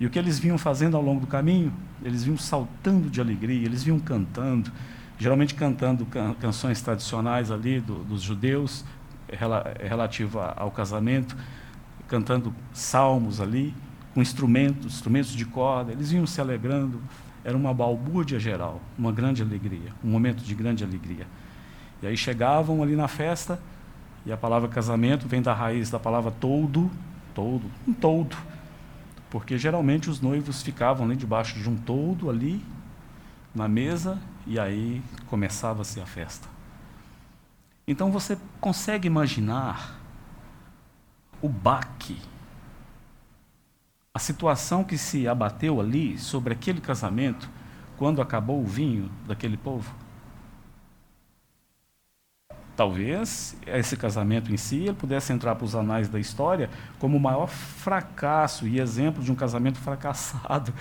E 0.00 0.06
o 0.06 0.10
que 0.10 0.18
eles 0.18 0.38
vinham 0.38 0.56
fazendo 0.56 0.96
ao 0.96 1.02
longo 1.02 1.20
do 1.20 1.26
caminho? 1.26 1.70
Eles 2.02 2.24
vinham 2.24 2.38
saltando 2.38 3.10
de 3.10 3.20
alegria, 3.20 3.66
eles 3.66 3.84
vinham 3.84 4.00
cantando, 4.00 4.72
geralmente 5.18 5.54
cantando 5.54 6.06
can 6.06 6.32
canções 6.40 6.80
tradicionais 6.80 7.50
ali 7.50 7.80
do, 7.80 8.02
dos 8.02 8.22
judeus, 8.22 8.82
rela 9.28 9.74
relativo 9.78 10.40
ao 10.40 10.70
casamento, 10.70 11.36
cantando 12.08 12.54
salmos 12.72 13.42
ali, 13.42 13.74
com 14.14 14.22
instrumentos, 14.22 14.94
instrumentos 14.94 15.32
de 15.32 15.44
corda, 15.44 15.92
eles 15.92 16.10
vinham 16.10 16.26
se 16.26 16.40
alegrando, 16.40 17.00
era 17.44 17.56
uma 17.56 17.72
balbúrdia 17.72 18.40
geral, 18.40 18.80
uma 18.98 19.12
grande 19.12 19.42
alegria, 19.42 19.92
um 20.02 20.10
momento 20.10 20.42
de 20.42 20.54
grande 20.54 20.82
alegria. 20.82 21.26
E 22.02 22.06
aí 22.06 22.16
chegavam 22.16 22.82
ali 22.82 22.96
na 22.96 23.06
festa, 23.06 23.60
e 24.24 24.32
a 24.32 24.36
palavra 24.36 24.68
casamento 24.68 25.28
vem 25.28 25.40
da 25.42 25.52
raiz 25.52 25.90
da 25.90 25.98
palavra 25.98 26.30
todo, 26.30 26.90
todo, 27.34 27.62
um 27.86 27.92
todo. 27.92 28.36
Porque 29.30 29.56
geralmente 29.56 30.10
os 30.10 30.20
noivos 30.20 30.62
ficavam 30.62 31.06
ali 31.06 31.16
debaixo 31.16 31.58
de 31.58 31.68
um 31.68 31.76
todo 31.76 32.28
ali, 32.28 32.64
na 33.54 33.68
mesa, 33.68 34.18
e 34.46 34.58
aí 34.58 35.02
começava-se 35.26 36.00
a 36.00 36.06
festa. 36.06 36.48
Então 37.86 38.10
você 38.10 38.36
consegue 38.60 39.06
imaginar 39.06 39.98
o 41.40 41.48
baque 41.48 42.18
a 44.12 44.18
situação 44.18 44.82
que 44.82 44.98
se 44.98 45.28
abateu 45.28 45.80
ali 45.80 46.18
sobre 46.18 46.52
aquele 46.52 46.80
casamento 46.80 47.48
quando 47.96 48.20
acabou 48.20 48.60
o 48.60 48.66
vinho 48.66 49.10
daquele 49.26 49.56
povo? 49.56 49.94
Talvez 52.80 53.54
esse 53.66 53.94
casamento 53.94 54.50
em 54.50 54.56
si 54.56 54.76
ele 54.76 54.94
pudesse 54.94 55.34
entrar 55.34 55.54
para 55.54 55.66
os 55.66 55.74
anais 55.74 56.08
da 56.08 56.18
história 56.18 56.70
como 56.98 57.18
o 57.18 57.20
maior 57.20 57.46
fracasso 57.46 58.66
e 58.66 58.80
exemplo 58.80 59.22
de 59.22 59.30
um 59.30 59.34
casamento 59.34 59.76
fracassado. 59.78 60.72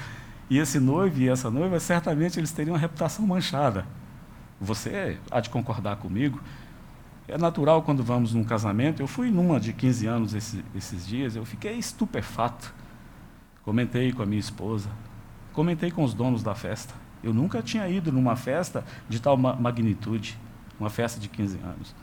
E 0.50 0.60
esse 0.60 0.80
noivo 0.80 1.20
e 1.20 1.28
essa 1.28 1.52
noiva, 1.52 1.78
certamente 1.78 2.40
eles 2.40 2.54
teriam 2.54 2.76
uma 2.76 2.80
reputação 2.80 3.28
manchada. 3.28 3.86
Você 4.62 5.20
há 5.30 5.42
de 5.42 5.50
concordar 5.50 5.98
comigo. 5.98 6.42
É 7.28 7.38
natural 7.38 7.82
quando 7.82 8.02
vamos 8.02 8.34
num 8.34 8.46
casamento. 8.46 9.02
Eu 9.02 9.08
fui 9.08 9.30
numa 9.30 9.60
de 9.60 9.74
15 9.74 10.08
anos 10.08 10.34
esse, 10.34 10.64
esses 10.74 11.06
dias, 11.06 11.36
eu 11.36 11.44
fiquei 11.44 11.74
estupefato 11.74 12.74
Comentei 13.66 14.14
com 14.14 14.24
a 14.24 14.26
minha 14.26 14.40
esposa, 14.40 14.90
comentei 15.52 15.92
com 15.92 16.02
os 16.02 16.14
donos 16.14 16.42
da 16.42 16.56
festa. 16.56 16.94
Eu 17.22 17.34
nunca 17.34 17.62
tinha 17.62 17.86
ido 17.90 18.10
numa 18.10 18.38
festa 18.38 18.86
de 19.10 19.20
tal 19.20 19.36
magnitude, 19.36 20.40
uma 20.80 20.90
festa 20.90 21.20
de 21.20 21.28
15 21.28 21.58
anos. 21.60 21.96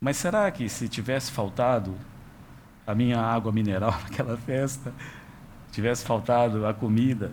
Mas 0.00 0.16
será 0.16 0.50
que 0.50 0.68
se 0.68 0.88
tivesse 0.88 1.30
faltado 1.30 1.94
a 2.86 2.94
minha 2.94 3.18
água 3.18 3.52
mineral 3.52 3.92
naquela 4.04 4.36
festa, 4.36 4.92
tivesse 5.72 6.04
faltado 6.04 6.66
a 6.66 6.74
comida, 6.74 7.32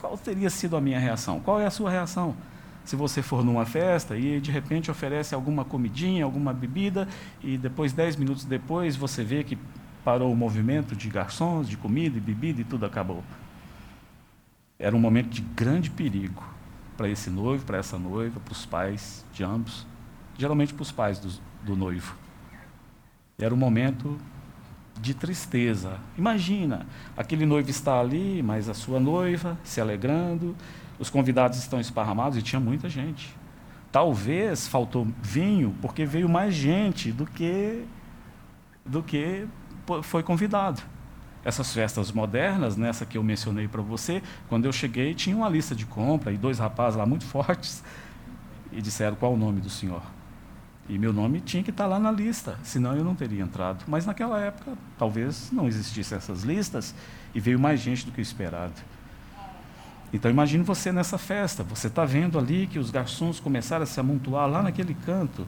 qual 0.00 0.16
teria 0.16 0.50
sido 0.50 0.76
a 0.76 0.80
minha 0.80 0.98
reação? 0.98 1.40
Qual 1.40 1.60
é 1.60 1.66
a 1.66 1.70
sua 1.70 1.90
reação? 1.90 2.36
Se 2.84 2.94
você 2.94 3.20
for 3.20 3.44
numa 3.44 3.66
festa 3.66 4.16
e 4.16 4.40
de 4.40 4.52
repente 4.52 4.90
oferece 4.90 5.34
alguma 5.34 5.64
comidinha, 5.64 6.24
alguma 6.24 6.52
bebida, 6.52 7.08
e 7.42 7.58
depois, 7.58 7.92
dez 7.92 8.14
minutos 8.14 8.44
depois, 8.44 8.94
você 8.94 9.24
vê 9.24 9.42
que 9.42 9.58
parou 10.04 10.32
o 10.32 10.36
movimento 10.36 10.94
de 10.94 11.08
garçons, 11.08 11.68
de 11.68 11.76
comida 11.76 12.16
e 12.16 12.20
bebida 12.20 12.60
e 12.60 12.64
tudo 12.64 12.86
acabou. 12.86 13.24
Era 14.78 14.94
um 14.94 15.00
momento 15.00 15.30
de 15.30 15.40
grande 15.40 15.90
perigo 15.90 16.55
para 16.96 17.08
esse 17.08 17.30
noivo, 17.30 17.64
para 17.64 17.78
essa 17.78 17.98
noiva, 17.98 18.40
para 18.40 18.52
os 18.52 18.64
pais 18.64 19.24
de 19.32 19.44
ambos, 19.44 19.86
geralmente 20.36 20.74
para 20.74 20.82
os 20.82 20.92
pais 20.92 21.18
do, 21.18 21.30
do 21.62 21.76
noivo. 21.76 22.16
Era 23.38 23.54
um 23.54 23.56
momento 23.56 24.18
de 25.00 25.14
tristeza. 25.14 26.00
Imagina, 26.16 26.86
aquele 27.16 27.44
noivo 27.44 27.68
está 27.68 28.00
ali, 28.00 28.42
mas 28.42 28.68
a 28.68 28.74
sua 28.74 28.98
noiva 28.98 29.58
se 29.62 29.80
alegrando, 29.80 30.56
os 30.98 31.10
convidados 31.10 31.58
estão 31.58 31.78
esparramados 31.78 32.38
e 32.38 32.42
tinha 32.42 32.60
muita 32.60 32.88
gente. 32.88 33.36
Talvez 33.92 34.66
faltou 34.66 35.06
vinho 35.22 35.74
porque 35.80 36.04
veio 36.04 36.28
mais 36.28 36.54
gente 36.54 37.12
do 37.12 37.26
que 37.26 37.84
do 38.84 39.02
que 39.02 39.46
foi 40.02 40.22
convidado. 40.22 40.82
Essas 41.46 41.72
festas 41.72 42.10
modernas, 42.10 42.76
nessa 42.76 43.06
que 43.06 43.16
eu 43.16 43.22
mencionei 43.22 43.68
para 43.68 43.80
você, 43.80 44.20
quando 44.48 44.64
eu 44.64 44.72
cheguei, 44.72 45.14
tinha 45.14 45.36
uma 45.36 45.48
lista 45.48 45.76
de 45.76 45.86
compra 45.86 46.32
e 46.32 46.36
dois 46.36 46.58
rapazes 46.58 46.98
lá 46.98 47.06
muito 47.06 47.22
fortes 47.30 47.84
e 48.72 48.82
disseram 48.82 49.14
qual 49.14 49.32
o 49.32 49.36
nome 49.36 49.60
do 49.60 49.70
senhor. 49.70 50.02
E 50.88 50.98
meu 50.98 51.12
nome 51.12 51.40
tinha 51.40 51.62
que 51.62 51.70
estar 51.70 51.84
tá 51.84 51.90
lá 51.90 52.00
na 52.00 52.10
lista, 52.10 52.58
senão 52.64 52.96
eu 52.96 53.04
não 53.04 53.14
teria 53.14 53.44
entrado. 53.44 53.84
Mas 53.86 54.04
naquela 54.04 54.40
época, 54.40 54.72
talvez 54.98 55.52
não 55.52 55.68
existissem 55.68 56.18
essas 56.18 56.42
listas 56.42 56.92
e 57.32 57.38
veio 57.38 57.60
mais 57.60 57.78
gente 57.78 58.04
do 58.04 58.10
que 58.10 58.20
esperado. 58.20 58.74
Então 60.12 60.28
imagine 60.28 60.64
você 60.64 60.90
nessa 60.90 61.16
festa, 61.16 61.62
você 61.62 61.86
está 61.86 62.04
vendo 62.04 62.40
ali 62.40 62.66
que 62.66 62.80
os 62.80 62.90
garçons 62.90 63.38
começaram 63.38 63.84
a 63.84 63.86
se 63.86 64.00
amontoar 64.00 64.48
lá 64.48 64.64
naquele 64.64 64.94
canto. 64.94 65.46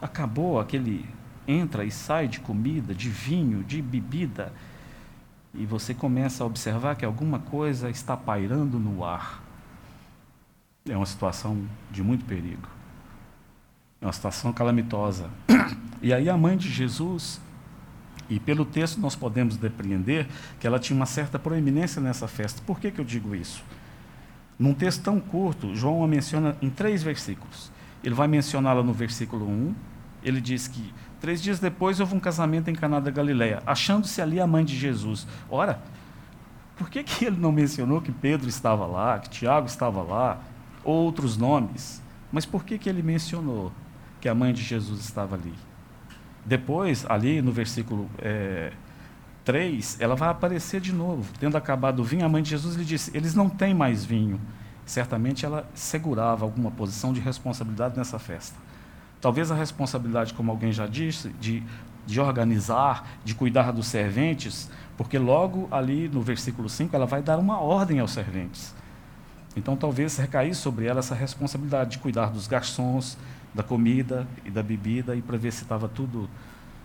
Acabou 0.00 0.60
aquele 0.60 1.04
entra 1.44 1.84
e 1.84 1.90
sai 1.90 2.28
de 2.28 2.38
comida, 2.38 2.94
de 2.94 3.08
vinho, 3.08 3.64
de 3.64 3.82
bebida, 3.82 4.52
e 5.54 5.64
você 5.64 5.94
começa 5.94 6.42
a 6.42 6.46
observar 6.46 6.96
que 6.96 7.04
alguma 7.04 7.38
coisa 7.38 7.88
está 7.88 8.16
pairando 8.16 8.78
no 8.78 9.04
ar. 9.04 9.42
É 10.88 10.96
uma 10.96 11.06
situação 11.06 11.66
de 11.90 12.02
muito 12.02 12.24
perigo. 12.24 12.68
É 14.00 14.06
uma 14.06 14.12
situação 14.12 14.52
calamitosa. 14.52 15.30
E 16.02 16.12
aí 16.12 16.28
a 16.28 16.36
mãe 16.36 16.56
de 16.56 16.70
Jesus, 16.70 17.40
e 18.28 18.38
pelo 18.38 18.64
texto 18.64 19.00
nós 19.00 19.16
podemos 19.16 19.56
depreender 19.56 20.26
que 20.60 20.66
ela 20.66 20.78
tinha 20.78 20.96
uma 20.96 21.06
certa 21.06 21.38
proeminência 21.38 22.02
nessa 22.02 22.28
festa. 22.28 22.60
Por 22.66 22.78
que, 22.78 22.90
que 22.90 23.00
eu 23.00 23.04
digo 23.04 23.34
isso? 23.34 23.64
Num 24.58 24.74
texto 24.74 25.02
tão 25.02 25.18
curto, 25.18 25.74
João 25.74 26.04
a 26.04 26.08
menciona 26.08 26.56
em 26.60 26.68
três 26.68 27.02
versículos. 27.02 27.72
Ele 28.02 28.14
vai 28.14 28.28
mencioná-la 28.28 28.82
no 28.82 28.92
versículo 28.92 29.48
1, 29.48 29.74
ele 30.22 30.40
diz 30.40 30.68
que 30.68 30.92
Três 31.24 31.42
dias 31.42 31.58
depois 31.58 32.00
houve 32.00 32.14
um 32.14 32.20
casamento 32.20 32.68
em 32.68 32.74
Caná 32.74 33.00
da 33.00 33.10
Galileia, 33.10 33.62
achando-se 33.64 34.20
ali 34.20 34.38
a 34.38 34.46
mãe 34.46 34.62
de 34.62 34.76
Jesus. 34.76 35.26
Ora, 35.48 35.80
por 36.76 36.90
que, 36.90 37.02
que 37.02 37.24
ele 37.24 37.38
não 37.38 37.50
mencionou 37.50 38.02
que 38.02 38.12
Pedro 38.12 38.46
estava 38.46 38.84
lá, 38.84 39.18
que 39.18 39.30
Tiago 39.30 39.66
estava 39.66 40.02
lá, 40.02 40.38
outros 40.84 41.38
nomes? 41.38 42.02
Mas 42.30 42.44
por 42.44 42.62
que, 42.62 42.76
que 42.76 42.90
ele 42.90 43.02
mencionou 43.02 43.72
que 44.20 44.28
a 44.28 44.34
mãe 44.34 44.52
de 44.52 44.62
Jesus 44.62 45.00
estava 45.00 45.34
ali? 45.34 45.54
Depois, 46.44 47.06
ali 47.08 47.40
no 47.40 47.52
versículo 47.52 48.06
é, 48.18 48.74
3, 49.46 49.96
ela 50.02 50.14
vai 50.14 50.28
aparecer 50.28 50.78
de 50.78 50.92
novo. 50.92 51.32
Tendo 51.40 51.56
acabado 51.56 52.00
o 52.00 52.04
vinho, 52.04 52.26
a 52.26 52.28
mãe 52.28 52.42
de 52.42 52.50
Jesus 52.50 52.76
lhe 52.76 52.84
disse: 52.84 53.10
Eles 53.16 53.34
não 53.34 53.48
têm 53.48 53.72
mais 53.72 54.04
vinho. 54.04 54.38
Certamente 54.84 55.46
ela 55.46 55.66
segurava 55.72 56.44
alguma 56.44 56.70
posição 56.70 57.14
de 57.14 57.20
responsabilidade 57.20 57.96
nessa 57.96 58.18
festa. 58.18 58.63
Talvez 59.24 59.50
a 59.50 59.54
responsabilidade, 59.54 60.34
como 60.34 60.50
alguém 60.50 60.70
já 60.70 60.86
disse, 60.86 61.30
de 61.40 61.62
de 62.06 62.20
organizar, 62.20 63.06
de 63.24 63.34
cuidar 63.34 63.72
dos 63.72 63.86
serventes, 63.86 64.70
porque 64.96 65.18
logo 65.18 65.68
ali 65.70 66.08
no 66.08 66.20
versículo 66.20 66.68
5 66.68 66.94
ela 66.94 67.06
vai 67.06 67.22
dar 67.22 67.38
uma 67.38 67.60
ordem 67.60 68.00
aos 68.00 68.12
serventes. 68.12 68.74
Então 69.56 69.76
talvez 69.76 70.16
recair 70.16 70.54
sobre 70.54 70.86
ela 70.86 70.98
essa 70.98 71.14
responsabilidade 71.14 71.92
de 71.92 71.98
cuidar 71.98 72.26
dos 72.26 72.46
garçons, 72.46 73.16
da 73.54 73.62
comida 73.62 74.26
e 74.44 74.50
da 74.50 74.62
bebida 74.62 75.14
e 75.14 75.22
para 75.22 75.38
ver 75.38 75.52
se 75.52 75.62
estava 75.62 75.88
tudo 75.88 76.28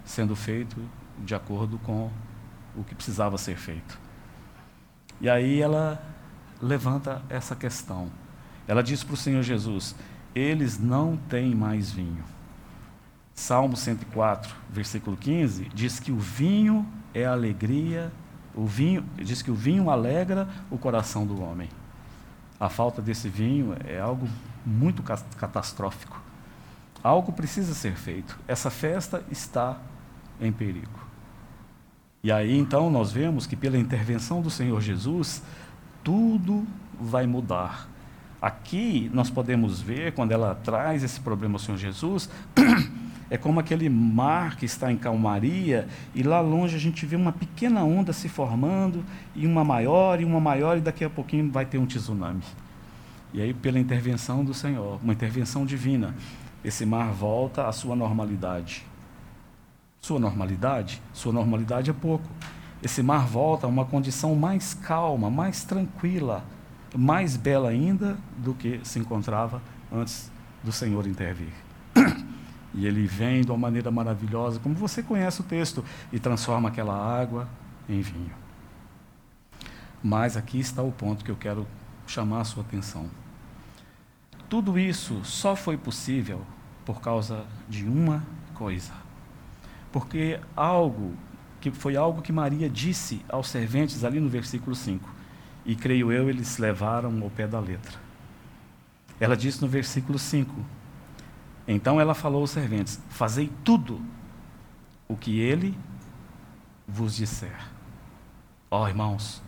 sendo 0.05 0.35
feito 0.35 0.77
de 1.19 1.35
acordo 1.35 1.77
com 1.79 2.09
o 2.75 2.83
que 2.83 2.95
precisava 2.95 3.37
ser 3.37 3.57
feito. 3.57 3.99
E 5.19 5.29
aí 5.29 5.61
ela 5.61 6.01
levanta 6.61 7.21
essa 7.29 7.55
questão. 7.55 8.09
Ela 8.67 8.83
diz 8.83 9.03
para 9.03 9.15
o 9.15 9.17
Senhor 9.17 9.41
Jesus: 9.41 9.95
Eles 10.33 10.79
não 10.79 11.17
têm 11.17 11.55
mais 11.55 11.91
vinho. 11.91 12.23
Salmo 13.33 13.77
104, 13.77 14.53
versículo 14.69 15.15
15, 15.15 15.69
diz 15.73 15.99
que 15.99 16.11
o 16.11 16.17
vinho 16.17 16.85
é 17.13 17.25
alegria, 17.25 18.11
o 18.53 18.65
vinho, 18.65 19.05
diz 19.17 19.41
que 19.41 19.49
o 19.49 19.55
vinho 19.55 19.89
alegra 19.89 20.47
o 20.69 20.77
coração 20.77 21.25
do 21.25 21.41
homem. 21.41 21.69
A 22.59 22.67
falta 22.67 23.01
desse 23.01 23.29
vinho 23.29 23.75
é 23.85 23.99
algo 23.99 24.27
muito 24.65 25.01
catastrófico. 25.01 26.21
Algo 27.01 27.31
precisa 27.31 27.73
ser 27.73 27.95
feito. 27.95 28.37
Essa 28.47 28.69
festa 28.69 29.23
está 29.31 29.77
em 30.41 30.51
perigo. 30.51 30.99
E 32.21 32.31
aí 32.31 32.57
então 32.57 32.89
nós 32.89 33.11
vemos 33.11 33.47
que 33.47 33.55
pela 33.55 33.77
intervenção 33.77 34.41
do 34.41 34.49
Senhor 34.49 34.81
Jesus, 34.81 35.41
tudo 36.03 36.67
vai 36.99 37.25
mudar. 37.25 37.87
Aqui 38.41 39.11
nós 39.13 39.29
podemos 39.29 39.81
ver, 39.81 40.13
quando 40.13 40.31
ela 40.31 40.55
traz 40.55 41.03
esse 41.03 41.19
problema 41.19 41.55
ao 41.55 41.59
Senhor 41.59 41.77
Jesus, 41.77 42.29
é 43.29 43.37
como 43.37 43.59
aquele 43.59 43.89
mar 43.89 44.55
que 44.55 44.65
está 44.65 44.91
em 44.91 44.97
calmaria 44.97 45.87
e 46.15 46.23
lá 46.23 46.39
longe 46.39 46.75
a 46.75 46.79
gente 46.79 47.05
vê 47.05 47.17
uma 47.17 47.33
pequena 47.33 47.83
onda 47.83 48.13
se 48.13 48.29
formando, 48.29 49.03
e 49.35 49.45
uma 49.45 49.63
maior, 49.63 50.21
e 50.21 50.25
uma 50.25 50.39
maior, 50.39 50.77
e 50.77 50.81
daqui 50.81 51.03
a 51.03 51.09
pouquinho 51.09 51.51
vai 51.51 51.65
ter 51.65 51.77
um 51.77 51.85
tsunami. 51.85 52.43
E 53.33 53.41
aí, 53.41 53.53
pela 53.53 53.77
intervenção 53.77 54.43
do 54.43 54.53
Senhor, 54.53 54.99
uma 55.03 55.13
intervenção 55.13 55.65
divina, 55.65 56.15
esse 56.63 56.85
mar 56.85 57.11
volta 57.11 57.67
à 57.67 57.71
sua 57.71 57.95
normalidade. 57.95 58.85
Sua 60.01 60.17
normalidade? 60.17 61.01
Sua 61.13 61.31
normalidade 61.31 61.91
é 61.91 61.93
pouco. 61.93 62.27
Esse 62.81 63.03
mar 63.03 63.27
volta 63.27 63.67
a 63.67 63.69
uma 63.69 63.85
condição 63.85 64.33
mais 64.33 64.73
calma, 64.73 65.29
mais 65.29 65.63
tranquila, 65.63 66.43
mais 66.95 67.37
bela 67.37 67.69
ainda 67.69 68.17
do 68.37 68.53
que 68.53 68.79
se 68.83 68.99
encontrava 68.99 69.61
antes 69.91 70.31
do 70.63 70.71
Senhor 70.71 71.05
intervir. 71.07 71.53
E 72.71 72.85
ele 72.85 73.07
vem 73.07 73.41
de 73.41 73.49
uma 73.49 73.57
maneira 73.57 73.89
maravilhosa, 73.89 74.59
como 74.59 74.75
você 74.75 75.01
conhece 75.01 75.41
o 75.41 75.43
texto, 75.43 75.83
e 76.13 76.19
transforma 76.19 76.69
aquela 76.69 76.95
água 76.95 77.49
em 77.89 77.99
vinho. 77.99 78.31
Mas 80.03 80.37
aqui 80.37 80.59
está 80.59 80.83
o 80.83 80.91
ponto 80.91 81.25
que 81.25 81.31
eu 81.31 81.35
quero 81.35 81.65
chamar 82.05 82.41
a 82.41 82.45
sua 82.45 82.61
atenção. 82.61 83.09
Tudo 84.47 84.77
isso 84.77 85.25
só 85.25 85.55
foi 85.55 85.77
possível 85.77 86.41
por 86.85 87.01
causa 87.01 87.43
de 87.67 87.85
uma 87.85 88.23
coisa. 88.53 88.93
Porque 89.91 90.39
algo 90.55 91.13
que 91.59 91.71
foi 91.71 91.97
algo 91.97 92.21
que 92.21 92.31
Maria 92.31 92.69
disse 92.69 93.21
aos 93.27 93.49
serventes 93.49 94.03
ali 94.03 94.19
no 94.19 94.29
versículo 94.29 94.75
5. 94.75 95.18
E 95.65 95.75
creio 95.75 96.11
eu, 96.11 96.29
eles 96.29 96.57
levaram 96.57 97.21
ao 97.21 97.29
pé 97.29 97.47
da 97.47 97.59
letra. 97.59 97.97
Ela 99.19 99.35
disse 99.35 99.61
no 99.61 99.67
versículo 99.67 100.17
5: 100.17 100.53
Então 101.67 101.99
ela 101.99 102.13
falou 102.13 102.41
aos 102.41 102.51
serventes: 102.51 103.01
Fazei 103.09 103.51
tudo 103.63 104.01
o 105.07 105.15
que 105.15 105.39
ele 105.39 105.77
vos 106.87 107.15
disser. 107.15 107.59
Ó 108.71 108.83
oh, 108.83 108.87
irmãos, 108.87 109.41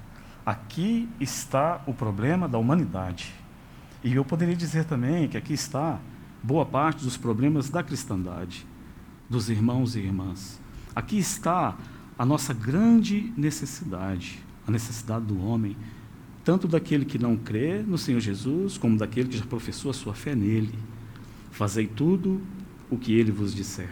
aqui 0.45 1.09
está 1.19 1.81
o 1.85 1.93
problema 1.93 2.47
da 2.47 2.57
humanidade. 2.57 3.33
E 4.03 4.15
eu 4.15 4.25
poderia 4.25 4.55
dizer 4.55 4.85
também 4.85 5.27
que 5.27 5.37
aqui 5.37 5.53
está 5.53 5.99
boa 6.41 6.65
parte 6.65 7.03
dos 7.03 7.17
problemas 7.17 7.69
da 7.69 7.83
cristandade, 7.83 8.65
dos 9.29 9.49
irmãos 9.49 9.95
e 9.95 9.99
irmãs. 9.99 10.59
Aqui 10.95 11.19
está 11.19 11.75
a 12.17 12.25
nossa 12.25 12.53
grande 12.53 13.31
necessidade, 13.37 14.43
a 14.67 14.71
necessidade 14.71 15.25
do 15.25 15.43
homem, 15.43 15.77
tanto 16.43 16.67
daquele 16.67 17.05
que 17.05 17.19
não 17.19 17.37
crê 17.37 17.81
no 17.81 17.97
Senhor 17.97 18.19
Jesus, 18.19 18.77
como 18.77 18.97
daquele 18.97 19.29
que 19.29 19.37
já 19.37 19.45
professou 19.45 19.91
a 19.91 19.93
sua 19.93 20.13
fé 20.13 20.35
nele. 20.35 20.73
Fazei 21.51 21.87
tudo 21.87 22.41
o 22.89 22.97
que 22.97 23.13
ele 23.13 23.31
vos 23.31 23.53
disser. 23.53 23.91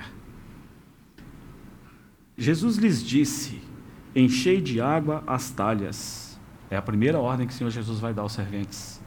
Jesus 2.38 2.78
lhes 2.78 3.04
disse: 3.04 3.62
Enchei 4.16 4.62
de 4.62 4.82
água 4.82 5.24
as 5.28 5.52
talhas. 5.52 6.40
É 6.70 6.78
a 6.78 6.82
primeira 6.82 7.20
ordem 7.20 7.48
que 7.48 7.54
o 7.54 7.56
Senhor 7.56 7.70
Jesus 7.70 8.00
vai 8.00 8.14
dar 8.14 8.22
aos 8.24 8.34
serventes. 8.34 9.00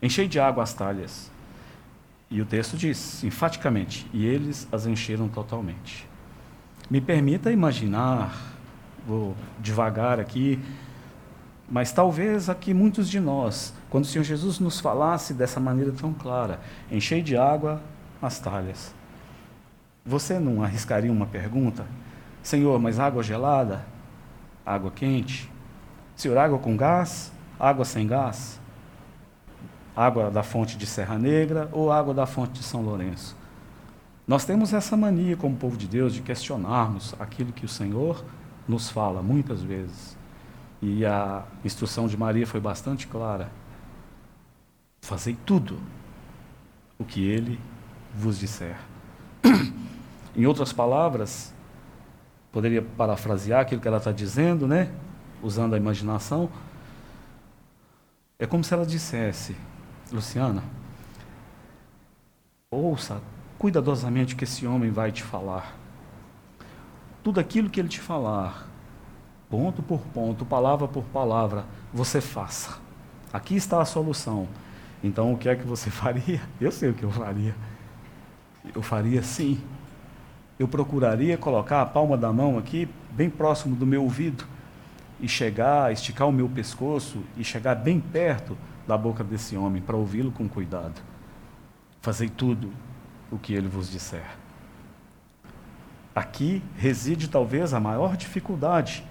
Enchei 0.00 0.28
de 0.28 0.38
água 0.38 0.62
as 0.62 0.72
talhas. 0.72 1.30
E 2.30 2.42
o 2.42 2.46
texto 2.46 2.76
diz, 2.76 3.24
enfaticamente, 3.24 4.06
e 4.12 4.26
eles 4.26 4.68
as 4.70 4.86
encheram 4.86 5.28
totalmente. 5.28 6.06
Me 6.90 7.00
permita 7.00 7.50
imaginar, 7.50 8.54
vou 9.06 9.34
devagar 9.58 10.20
aqui, 10.20 10.58
mas 11.70 11.92
talvez 11.92 12.48
aqui 12.48 12.72
muitos 12.72 13.08
de 13.08 13.20
nós, 13.20 13.74
quando 13.90 14.04
o 14.04 14.06
Senhor 14.06 14.24
Jesus 14.24 14.58
nos 14.58 14.80
falasse 14.80 15.34
dessa 15.34 15.60
maneira 15.60 15.92
tão 15.92 16.12
clara, 16.12 16.60
enchei 16.90 17.22
de 17.22 17.36
água 17.36 17.80
as 18.20 18.38
talhas. 18.38 18.94
Você 20.04 20.38
não 20.38 20.62
arriscaria 20.62 21.12
uma 21.12 21.26
pergunta? 21.26 21.86
Senhor, 22.42 22.78
mas 22.78 22.98
água 22.98 23.22
gelada? 23.22 23.84
Água 24.64 24.90
quente? 24.90 25.50
Senhor, 26.16 26.38
água 26.38 26.58
com 26.58 26.76
gás? 26.76 27.30
Água 27.58 27.84
sem 27.84 28.06
gás? 28.06 28.58
água 29.98 30.30
da 30.30 30.44
fonte 30.44 30.78
de 30.78 30.86
Serra 30.86 31.18
Negra 31.18 31.68
ou 31.72 31.90
água 31.90 32.14
da 32.14 32.24
fonte 32.24 32.52
de 32.52 32.62
São 32.62 32.82
Lourenço. 32.82 33.36
Nós 34.28 34.44
temos 34.44 34.72
essa 34.72 34.96
mania, 34.96 35.36
como 35.36 35.56
povo 35.56 35.76
de 35.76 35.88
Deus, 35.88 36.14
de 36.14 36.22
questionarmos 36.22 37.16
aquilo 37.18 37.52
que 37.52 37.64
o 37.64 37.68
Senhor 37.68 38.24
nos 38.68 38.88
fala 38.88 39.22
muitas 39.22 39.60
vezes. 39.60 40.16
E 40.80 41.04
a 41.04 41.44
instrução 41.64 42.06
de 42.06 42.16
Maria 42.16 42.46
foi 42.46 42.60
bastante 42.60 43.06
clara. 43.06 43.50
Fazei 45.00 45.36
tudo 45.46 45.78
o 46.98 47.04
que 47.04 47.26
ele 47.26 47.60
vos 48.14 48.38
disser. 48.38 48.76
em 50.36 50.46
outras 50.46 50.72
palavras, 50.72 51.52
poderia 52.52 52.82
parafrasear 52.82 53.60
aquilo 53.60 53.80
que 53.80 53.88
ela 53.88 53.98
está 53.98 54.12
dizendo, 54.12 54.66
né? 54.66 54.92
Usando 55.42 55.74
a 55.74 55.76
imaginação. 55.76 56.50
É 58.38 58.46
como 58.46 58.62
se 58.62 58.72
ela 58.72 58.86
dissesse: 58.86 59.56
Luciana, 60.12 60.62
ouça 62.70 63.20
cuidadosamente 63.58 64.34
o 64.34 64.36
que 64.36 64.44
esse 64.44 64.66
homem 64.66 64.90
vai 64.90 65.10
te 65.10 65.22
falar. 65.22 65.76
Tudo 67.22 67.40
aquilo 67.40 67.68
que 67.68 67.80
ele 67.80 67.88
te 67.88 68.00
falar, 68.00 68.68
ponto 69.50 69.82
por 69.82 70.00
ponto, 70.00 70.44
palavra 70.44 70.86
por 70.86 71.04
palavra, 71.04 71.64
você 71.92 72.20
faça. 72.20 72.78
Aqui 73.32 73.56
está 73.56 73.80
a 73.80 73.84
solução. 73.84 74.48
Então, 75.02 75.32
o 75.32 75.38
que 75.38 75.48
é 75.48 75.56
que 75.56 75.66
você 75.66 75.90
faria? 75.90 76.40
Eu 76.60 76.70
sei 76.70 76.90
o 76.90 76.94
que 76.94 77.02
eu 77.02 77.10
faria. 77.10 77.54
Eu 78.74 78.82
faria 78.82 79.22
sim. 79.22 79.60
Eu 80.58 80.66
procuraria 80.66 81.38
colocar 81.38 81.82
a 81.82 81.86
palma 81.86 82.16
da 82.16 82.32
mão 82.32 82.58
aqui, 82.58 82.88
bem 83.10 83.30
próximo 83.30 83.76
do 83.76 83.86
meu 83.86 84.02
ouvido, 84.02 84.44
e 85.20 85.28
chegar, 85.28 85.92
esticar 85.92 86.28
o 86.28 86.32
meu 86.32 86.48
pescoço 86.48 87.22
e 87.36 87.44
chegar 87.44 87.74
bem 87.74 88.00
perto 88.00 88.56
da 88.86 88.96
boca 88.96 89.22
desse 89.22 89.56
homem 89.56 89.82
para 89.82 89.96
ouvi-lo 89.96 90.32
com 90.32 90.48
cuidado. 90.48 91.00
Fazei 92.00 92.28
tudo 92.28 92.70
o 93.30 93.38
que 93.38 93.52
ele 93.52 93.68
vos 93.68 93.90
disser. 93.90 94.24
Aqui 96.14 96.62
reside 96.76 97.28
talvez 97.28 97.72
a 97.72 97.80
maior 97.80 98.16
dificuldade 98.16 99.04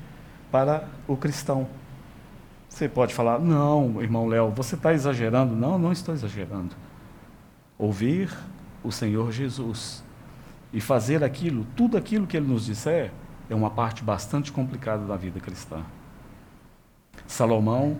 para 0.51 0.87
o 1.07 1.15
cristão. 1.15 1.67
Você 2.69 2.87
pode 2.87 3.13
falar, 3.13 3.39
não, 3.39 4.01
irmão 4.01 4.27
Léo, 4.27 4.51
você 4.51 4.75
está 4.75 4.93
exagerando. 4.93 5.55
Não, 5.55 5.79
não 5.79 5.91
estou 5.91 6.13
exagerando. 6.13 6.75
Ouvir 7.77 8.29
o 8.83 8.91
Senhor 8.91 9.31
Jesus 9.31 10.03
e 10.71 10.81
fazer 10.81 11.23
aquilo, 11.23 11.65
tudo 11.75 11.97
aquilo 11.97 12.27
que 12.27 12.37
ele 12.37 12.47
nos 12.47 12.65
disser, 12.65 13.11
é 13.49 13.55
uma 13.55 13.69
parte 13.69 14.03
bastante 14.03 14.51
complicada 14.51 15.05
da 15.05 15.15
vida 15.15 15.39
cristã. 15.39 15.81
Salomão 17.25 17.97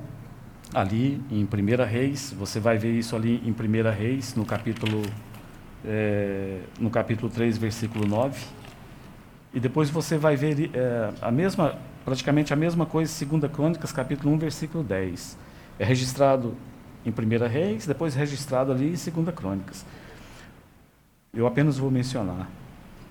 ali 0.74 1.22
em 1.32 1.44
1 1.44 1.86
Reis, 1.86 2.34
você 2.38 2.60
vai 2.60 2.78
ver 2.78 2.94
isso 2.94 3.16
ali 3.16 3.42
em 3.46 3.52
1 3.52 3.90
Reis, 3.92 4.36
no 4.36 4.46
capítulo, 4.46 5.02
é, 5.86 6.60
no 6.80 6.90
capítulo 6.90 7.32
3, 7.32 7.58
versículo 7.58 8.06
9. 8.06 8.46
E 9.54 9.60
depois 9.60 9.90
você 9.90 10.18
vai 10.18 10.36
ver 10.36 10.70
é, 10.74 11.10
a 11.22 11.32
mesma, 11.32 11.78
praticamente 12.08 12.54
a 12.54 12.56
mesma 12.56 12.86
coisa 12.86 13.12
em 13.22 13.28
2 13.28 13.52
Crônicas, 13.52 13.92
capítulo 13.92 14.34
1, 14.36 14.38
versículo 14.38 14.82
10. 14.82 15.38
É 15.78 15.84
registrado 15.84 16.56
em 17.06 17.10
1 17.10 17.48
Reis, 17.50 17.86
depois 17.86 18.16
registrado 18.16 18.72
ali 18.72 18.86
em 18.86 19.24
2 19.24 19.36
Crônicas. 19.36 19.86
Eu 21.34 21.46
apenas 21.46 21.78
vou 21.78 21.92
mencionar. 21.92 22.50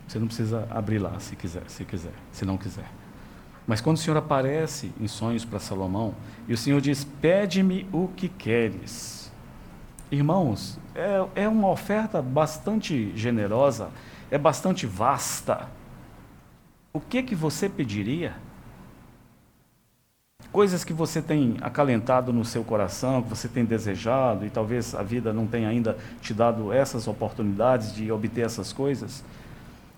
Você 0.08 0.18
não 0.18 0.26
precisa 0.26 0.66
abrir 0.70 0.98
lá 0.98 1.20
se 1.20 1.36
quiser, 1.36 1.64
se 1.68 1.84
quiser, 1.84 2.14
se 2.32 2.46
não 2.46 2.56
quiser. 2.56 2.90
Mas 3.66 3.82
quando 3.82 3.98
o 3.98 4.00
Senhor 4.00 4.16
aparece 4.16 4.90
em 4.98 5.06
sonhos 5.06 5.44
para 5.44 5.58
Salomão, 5.58 6.14
e 6.48 6.54
o 6.54 6.56
Senhor 6.56 6.80
diz: 6.80 7.04
Pede-me 7.04 7.86
o 7.92 8.08
que 8.08 8.30
queres. 8.30 9.30
Irmãos, 10.10 10.78
é, 10.94 11.42
é 11.42 11.48
uma 11.50 11.68
oferta 11.68 12.22
bastante 12.22 13.12
generosa, 13.14 13.90
é 14.30 14.38
bastante 14.38 14.86
vasta. 14.86 15.68
O 16.94 17.00
que 17.00 17.22
que 17.22 17.34
você 17.34 17.68
pediria? 17.68 18.45
Coisas 20.52 20.84
que 20.84 20.92
você 20.92 21.20
tem 21.20 21.56
acalentado 21.60 22.32
no 22.32 22.44
seu 22.44 22.64
coração, 22.64 23.22
que 23.22 23.28
você 23.28 23.48
tem 23.48 23.64
desejado, 23.64 24.46
e 24.46 24.50
talvez 24.50 24.94
a 24.94 25.02
vida 25.02 25.32
não 25.32 25.46
tenha 25.46 25.68
ainda 25.68 25.96
te 26.20 26.32
dado 26.32 26.72
essas 26.72 27.06
oportunidades 27.06 27.94
de 27.94 28.10
obter 28.10 28.46
essas 28.46 28.72
coisas. 28.72 29.24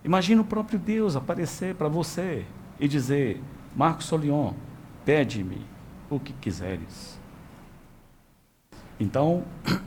Imagina 0.04 0.42
o 0.42 0.44
próprio 0.44 0.78
Deus 0.78 1.16
aparecer 1.16 1.74
para 1.74 1.88
você 1.88 2.44
e 2.80 2.88
dizer: 2.88 3.40
Marcos 3.76 4.06
Solion, 4.06 4.52
pede-me 5.04 5.60
o 6.10 6.18
que 6.18 6.32
quiseres. 6.32 7.18
Então, 8.98 9.44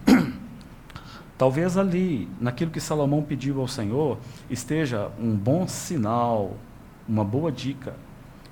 talvez 1.37 1.75
ali, 1.75 2.29
naquilo 2.39 2.71
que 2.71 2.79
Salomão 2.79 3.21
pediu 3.21 3.59
ao 3.59 3.67
Senhor, 3.67 4.17
esteja 4.49 5.11
um 5.19 5.35
bom 5.35 5.67
sinal, 5.67 6.55
uma 7.07 7.25
boa 7.25 7.51
dica 7.51 7.93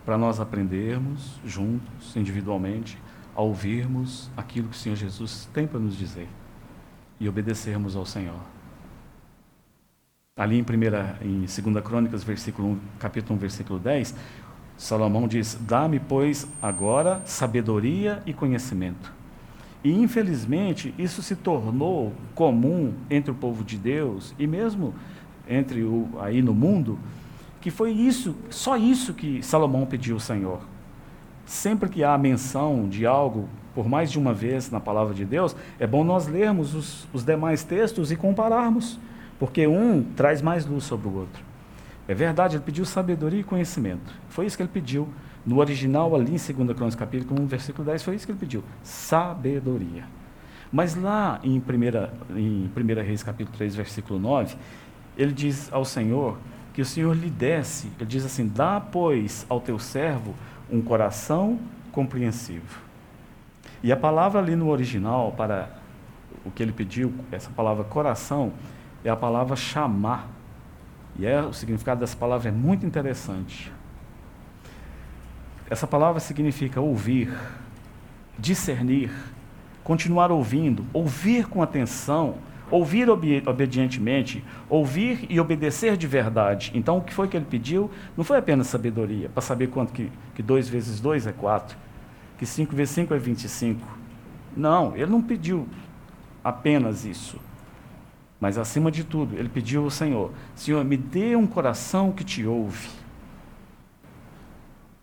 para 0.10 0.18
nós 0.18 0.40
aprendermos 0.40 1.40
juntos, 1.46 2.16
individualmente, 2.16 2.98
a 3.36 3.44
ouvirmos 3.44 4.28
aquilo 4.36 4.68
que 4.68 4.76
o 4.76 4.80
Senhor 4.80 4.96
Jesus 4.96 5.48
tem 5.54 5.68
para 5.68 5.80
nos 5.80 5.96
dizer 5.96 6.28
e 7.20 7.30
obedecermos 7.30 7.96
ao 7.96 8.08
Senhor. 8.08 8.40
Ali 10.36 10.58
em, 10.58 10.64
primeira, 10.64 11.16
em 11.22 11.42
2 11.42 11.84
Crônicas, 11.86 12.24
versículo 12.24 12.70
1, 12.70 12.80
capítulo 12.98 13.36
1, 13.36 13.40
versículo 13.40 13.78
10, 13.78 14.16
Salomão 14.76 15.28
diz: 15.28 15.56
Dá-me, 15.62 16.00
pois, 16.00 16.48
agora 16.60 17.22
sabedoria 17.24 18.24
e 18.26 18.34
conhecimento. 18.34 19.14
E, 19.84 19.92
infelizmente, 19.92 20.92
isso 20.98 21.22
se 21.22 21.36
tornou 21.36 22.14
comum 22.34 22.96
entre 23.12 23.30
o 23.30 23.36
povo 23.36 23.64
de 23.64 23.78
Deus 23.78 24.34
e 24.40 24.48
mesmo 24.48 24.96
entre 25.48 25.84
o, 25.84 26.10
aí 26.20 26.42
no 26.42 26.56
mundo, 26.56 26.98
que 27.62 27.70
foi 27.70 27.92
isso, 27.92 28.36
só 28.50 28.78
isso 28.78 29.14
que 29.14 29.44
Salomão 29.44 29.86
pediu 29.86 30.16
ao 30.16 30.20
Senhor. 30.20 30.62
Sempre 31.46 31.90
que 31.90 32.04
há 32.04 32.18
menção 32.18 32.88
de 32.88 33.06
algo, 33.06 33.50
por 33.74 33.88
mais 33.88 34.12
de 34.12 34.20
uma 34.20 34.34
vez 34.34 34.70
na 34.70 34.80
palavra 34.80 35.14
de 35.14 35.26
Deus, 35.26 35.56
é 35.80 35.88
bom 35.88 36.04
nós 36.04 36.28
lermos 36.28 36.76
os, 36.76 37.08
os 37.12 37.24
demais 37.24 37.64
textos 37.64 38.12
e 38.12 38.16
compararmos, 38.16 39.00
porque 39.40 39.68
um 39.68 40.04
traz 40.04 40.42
mais 40.42 40.66
luz 40.66 40.84
sobre 40.84 41.08
o 41.08 41.16
outro. 41.16 41.44
É 42.08 42.14
verdade, 42.14 42.56
ele 42.56 42.64
pediu 42.64 42.86
sabedoria 42.86 43.40
e 43.40 43.44
conhecimento. 43.44 44.14
Foi 44.30 44.46
isso 44.46 44.58
que 44.58 44.64
ele 44.64 44.72
pediu. 44.74 45.08
No 45.46 45.60
original, 45.60 46.16
ali 46.16 46.36
em 46.36 46.38
2 46.38 46.48
Crônicas, 46.48 46.96
capítulo 46.96 47.42
1, 47.42 47.46
versículo 47.46 47.86
10, 47.86 48.04
foi 48.04 48.16
isso 48.16 48.26
que 48.26 48.32
ele 48.32 48.40
pediu. 48.40 48.64
Sabedoria. 48.84 50.06
Mas 50.72 50.96
lá 50.96 51.40
em 51.44 51.58
1, 51.58 52.38
em 52.38 52.72
1 52.76 53.04
Reis, 53.04 53.24
capítulo 53.24 53.56
3, 53.58 53.76
versículo 53.76 54.20
9, 54.20 54.56
ele 55.18 55.34
diz 55.34 55.72
ao 55.72 55.84
Senhor 55.84 56.38
que 56.80 56.84
o 56.84 56.86
Senhor 56.86 57.14
lhe 57.14 57.30
desse, 57.30 57.92
ele 58.00 58.06
diz 58.06 58.24
assim: 58.24 58.48
dá, 58.48 58.80
pois, 58.80 59.46
ao 59.50 59.60
teu 59.60 59.78
servo 59.78 60.34
um 60.72 60.82
coração 60.82 61.60
compreensivo. 61.92 62.80
E 63.84 63.92
a 63.92 63.98
palavra 63.98 64.40
ali 64.40 64.56
no 64.56 64.70
original, 64.70 65.34
para 65.34 65.70
o 66.46 66.50
que 66.50 66.64
ele 66.64 66.72
pediu, 66.72 67.14
essa 67.34 67.50
palavra 67.50 67.84
coração, 67.84 68.54
é 69.04 69.10
a 69.10 69.16
palavra 69.18 69.58
chamar 69.58 70.30
e 71.18 71.26
é, 71.26 71.42
o 71.42 71.52
significado 71.52 72.00
dessa 72.00 72.16
palavra 72.16 72.48
é 72.48 72.52
muito 72.54 72.86
interessante. 72.86 73.70
Essa 75.70 75.86
palavra 75.86 76.22
significa 76.22 76.80
ouvir, 76.80 77.38
discernir, 78.38 79.12
continuar 79.84 80.32
ouvindo, 80.32 80.86
ouvir 80.94 81.46
com 81.46 81.62
atenção, 81.62 82.36
ouvir 82.72 83.10
obedi 83.10 83.44
obedientemente, 83.48 84.44
ouvir 84.70 85.26
e 85.30 85.40
obedecer 85.40 85.98
de 85.98 86.08
verdade. 86.08 86.72
Então, 86.74 86.98
o 86.98 87.02
que 87.02 87.14
foi 87.14 87.28
que 87.28 87.38
ele 87.38 87.46
pediu? 87.50 87.90
Não 88.16 88.24
foi 88.24 88.38
apenas 88.38 88.68
sabedoria, 88.68 89.30
para 89.30 89.42
saber 89.42 89.68
quanto 89.68 89.94
que, 89.94 90.12
que 90.36 90.42
2 90.42 90.70
vezes 90.70 91.00
2 91.00 91.28
é 91.28 91.32
4, 91.32 91.78
que 92.38 92.46
5 92.46 92.76
vezes 92.76 92.94
5 92.96 93.14
é 93.14 93.18
25. 93.18 93.98
Não, 94.56 94.96
ele 94.96 95.12
não 95.12 95.22
pediu 95.22 95.68
apenas 96.44 97.06
isso. 97.06 97.40
Mas 98.40 98.58
acima 98.58 98.90
de 98.90 99.04
tudo, 99.04 99.38
ele 99.38 99.50
pediu 99.50 99.84
ao 99.84 99.90
Senhor: 99.90 100.32
Senhor, 100.56 100.84
me 100.86 100.96
dê 100.96 101.36
um 101.36 101.46
coração 101.46 102.12
que 102.12 102.24
te 102.24 102.46
ouve. 102.46 102.88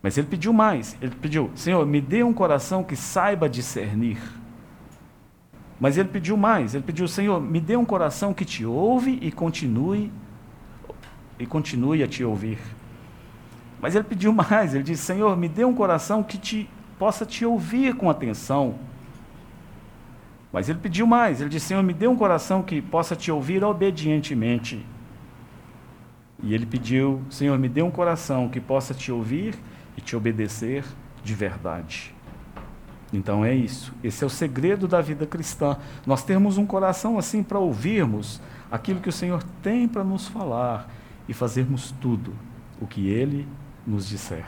Mas 0.02 0.16
ele 0.16 0.26
pediu 0.26 0.52
mais. 0.52 0.96
Ele 1.02 1.14
pediu: 1.14 1.50
Senhor, 1.54 1.84
me 1.84 2.00
dê 2.00 2.22
um 2.22 2.32
coração 2.32 2.82
que 2.82 2.96
saiba 2.96 3.48
discernir. 3.48 4.18
Mas 5.78 5.98
ele 5.98 6.08
pediu 6.08 6.36
mais. 6.36 6.74
Ele 6.74 6.84
pediu: 6.84 7.06
Senhor, 7.06 7.40
me 7.40 7.60
dê 7.60 7.76
um 7.76 7.84
coração 7.84 8.32
que 8.32 8.44
te 8.44 8.64
ouve 8.64 9.18
e 9.20 9.30
continue 9.30 10.12
e 11.38 11.46
continue 11.46 12.02
a 12.02 12.08
te 12.08 12.24
ouvir. 12.24 12.58
Mas 13.80 13.94
ele 13.94 14.04
pediu 14.04 14.32
mais. 14.34 14.74
Ele 14.74 14.84
disse: 14.84 15.02
Senhor, 15.02 15.36
me 15.36 15.48
dê 15.48 15.64
um 15.64 15.74
coração 15.74 16.22
que 16.22 16.38
te 16.38 16.68
possa 16.98 17.26
te 17.26 17.44
ouvir 17.44 17.94
com 17.94 18.08
atenção 18.08 18.76
mas 20.56 20.70
ele 20.70 20.78
pediu 20.78 21.06
mais. 21.06 21.42
Ele 21.42 21.50
disse: 21.50 21.66
Senhor, 21.66 21.82
me 21.82 21.92
dê 21.92 22.08
um 22.08 22.16
coração 22.16 22.62
que 22.62 22.80
possa 22.80 23.14
te 23.14 23.30
ouvir 23.30 23.62
obedientemente. 23.62 24.82
E 26.42 26.54
ele 26.54 26.64
pediu: 26.64 27.20
Senhor, 27.28 27.58
me 27.58 27.68
dê 27.68 27.82
um 27.82 27.90
coração 27.90 28.48
que 28.48 28.58
possa 28.58 28.94
te 28.94 29.12
ouvir 29.12 29.54
e 29.98 30.00
te 30.00 30.16
obedecer 30.16 30.82
de 31.22 31.34
verdade. 31.34 32.15
Então 33.12 33.44
é 33.44 33.54
isso. 33.54 33.92
Esse 34.02 34.24
é 34.24 34.26
o 34.26 34.30
segredo 34.30 34.88
da 34.88 35.00
vida 35.00 35.26
cristã. 35.26 35.76
Nós 36.06 36.22
temos 36.22 36.58
um 36.58 36.66
coração 36.66 37.18
assim 37.18 37.42
para 37.42 37.58
ouvirmos 37.58 38.40
aquilo 38.70 39.00
que 39.00 39.08
o 39.08 39.12
Senhor 39.12 39.42
tem 39.62 39.86
para 39.86 40.02
nos 40.02 40.26
falar 40.28 40.88
e 41.28 41.34
fazermos 41.34 41.92
tudo 42.00 42.34
o 42.80 42.86
que 42.86 43.08
ele 43.08 43.46
nos 43.86 44.08
disser. 44.08 44.44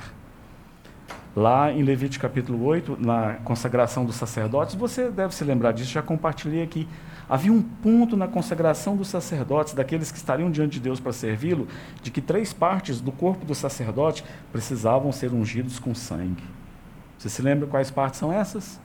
Lá 1.37 1.71
em 1.71 1.83
Levítico 1.83 2.23
capítulo 2.23 2.64
8, 2.64 2.99
na 2.99 3.35
consagração 3.44 4.05
dos 4.05 4.16
sacerdotes, 4.16 4.75
você 4.75 5.09
deve 5.09 5.35
se 5.35 5.44
lembrar 5.44 5.73
disso, 5.73 5.92
já 5.92 6.03
compartilhei 6.03 6.62
aqui. 6.62 6.88
Havia 7.29 7.53
um 7.53 7.62
ponto 7.62 8.16
na 8.16 8.27
consagração 8.27 8.97
dos 8.97 9.07
sacerdotes, 9.07 9.75
daqueles 9.75 10.11
que 10.11 10.16
estariam 10.16 10.51
diante 10.51 10.75
de 10.75 10.81
Deus 10.81 10.99
para 10.99 11.12
servi-lo, 11.12 11.68
de 12.03 12.11
que 12.11 12.21
três 12.21 12.53
partes 12.53 13.01
do 13.01 13.12
corpo 13.12 13.44
do 13.44 13.55
sacerdote 13.55 14.25
precisavam 14.51 15.12
ser 15.12 15.33
ungidos 15.33 15.79
com 15.79 15.94
sangue. 15.94 16.42
Você 17.18 17.28
se 17.28 17.42
lembra 17.42 17.66
quais 17.66 17.90
partes 17.90 18.20
são 18.20 18.33
essas? 18.33 18.81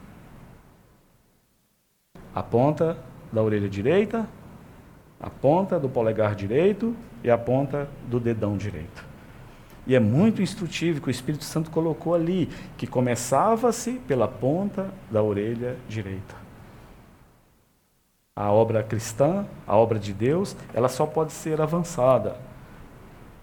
A 2.33 2.41
ponta 2.41 2.97
da 3.31 3.43
orelha 3.43 3.69
direita, 3.69 4.27
a 5.19 5.29
ponta 5.29 5.79
do 5.79 5.87
polegar 5.87 6.33
direito 6.33 6.95
e 7.23 7.29
a 7.29 7.37
ponta 7.37 7.87
do 8.07 8.19
dedão 8.19 8.57
direito. 8.57 9.05
E 9.85 9.93
é 9.95 9.99
muito 9.99 10.41
instrutivo 10.41 10.99
que 10.99 11.09
o 11.09 11.11
Espírito 11.11 11.43
Santo 11.43 11.69
colocou 11.69 12.15
ali, 12.15 12.47
que 12.75 12.87
começava-se 12.87 13.93
pela 14.07 14.27
ponta 14.27 14.89
da 15.11 15.21
orelha 15.21 15.77
direita. 15.87 16.35
A 18.35 18.51
obra 18.51 18.81
cristã, 18.81 19.45
a 19.67 19.77
obra 19.77 19.99
de 19.99 20.11
Deus, 20.11 20.55
ela 20.73 20.89
só 20.89 21.05
pode 21.05 21.31
ser 21.33 21.61
avançada 21.61 22.35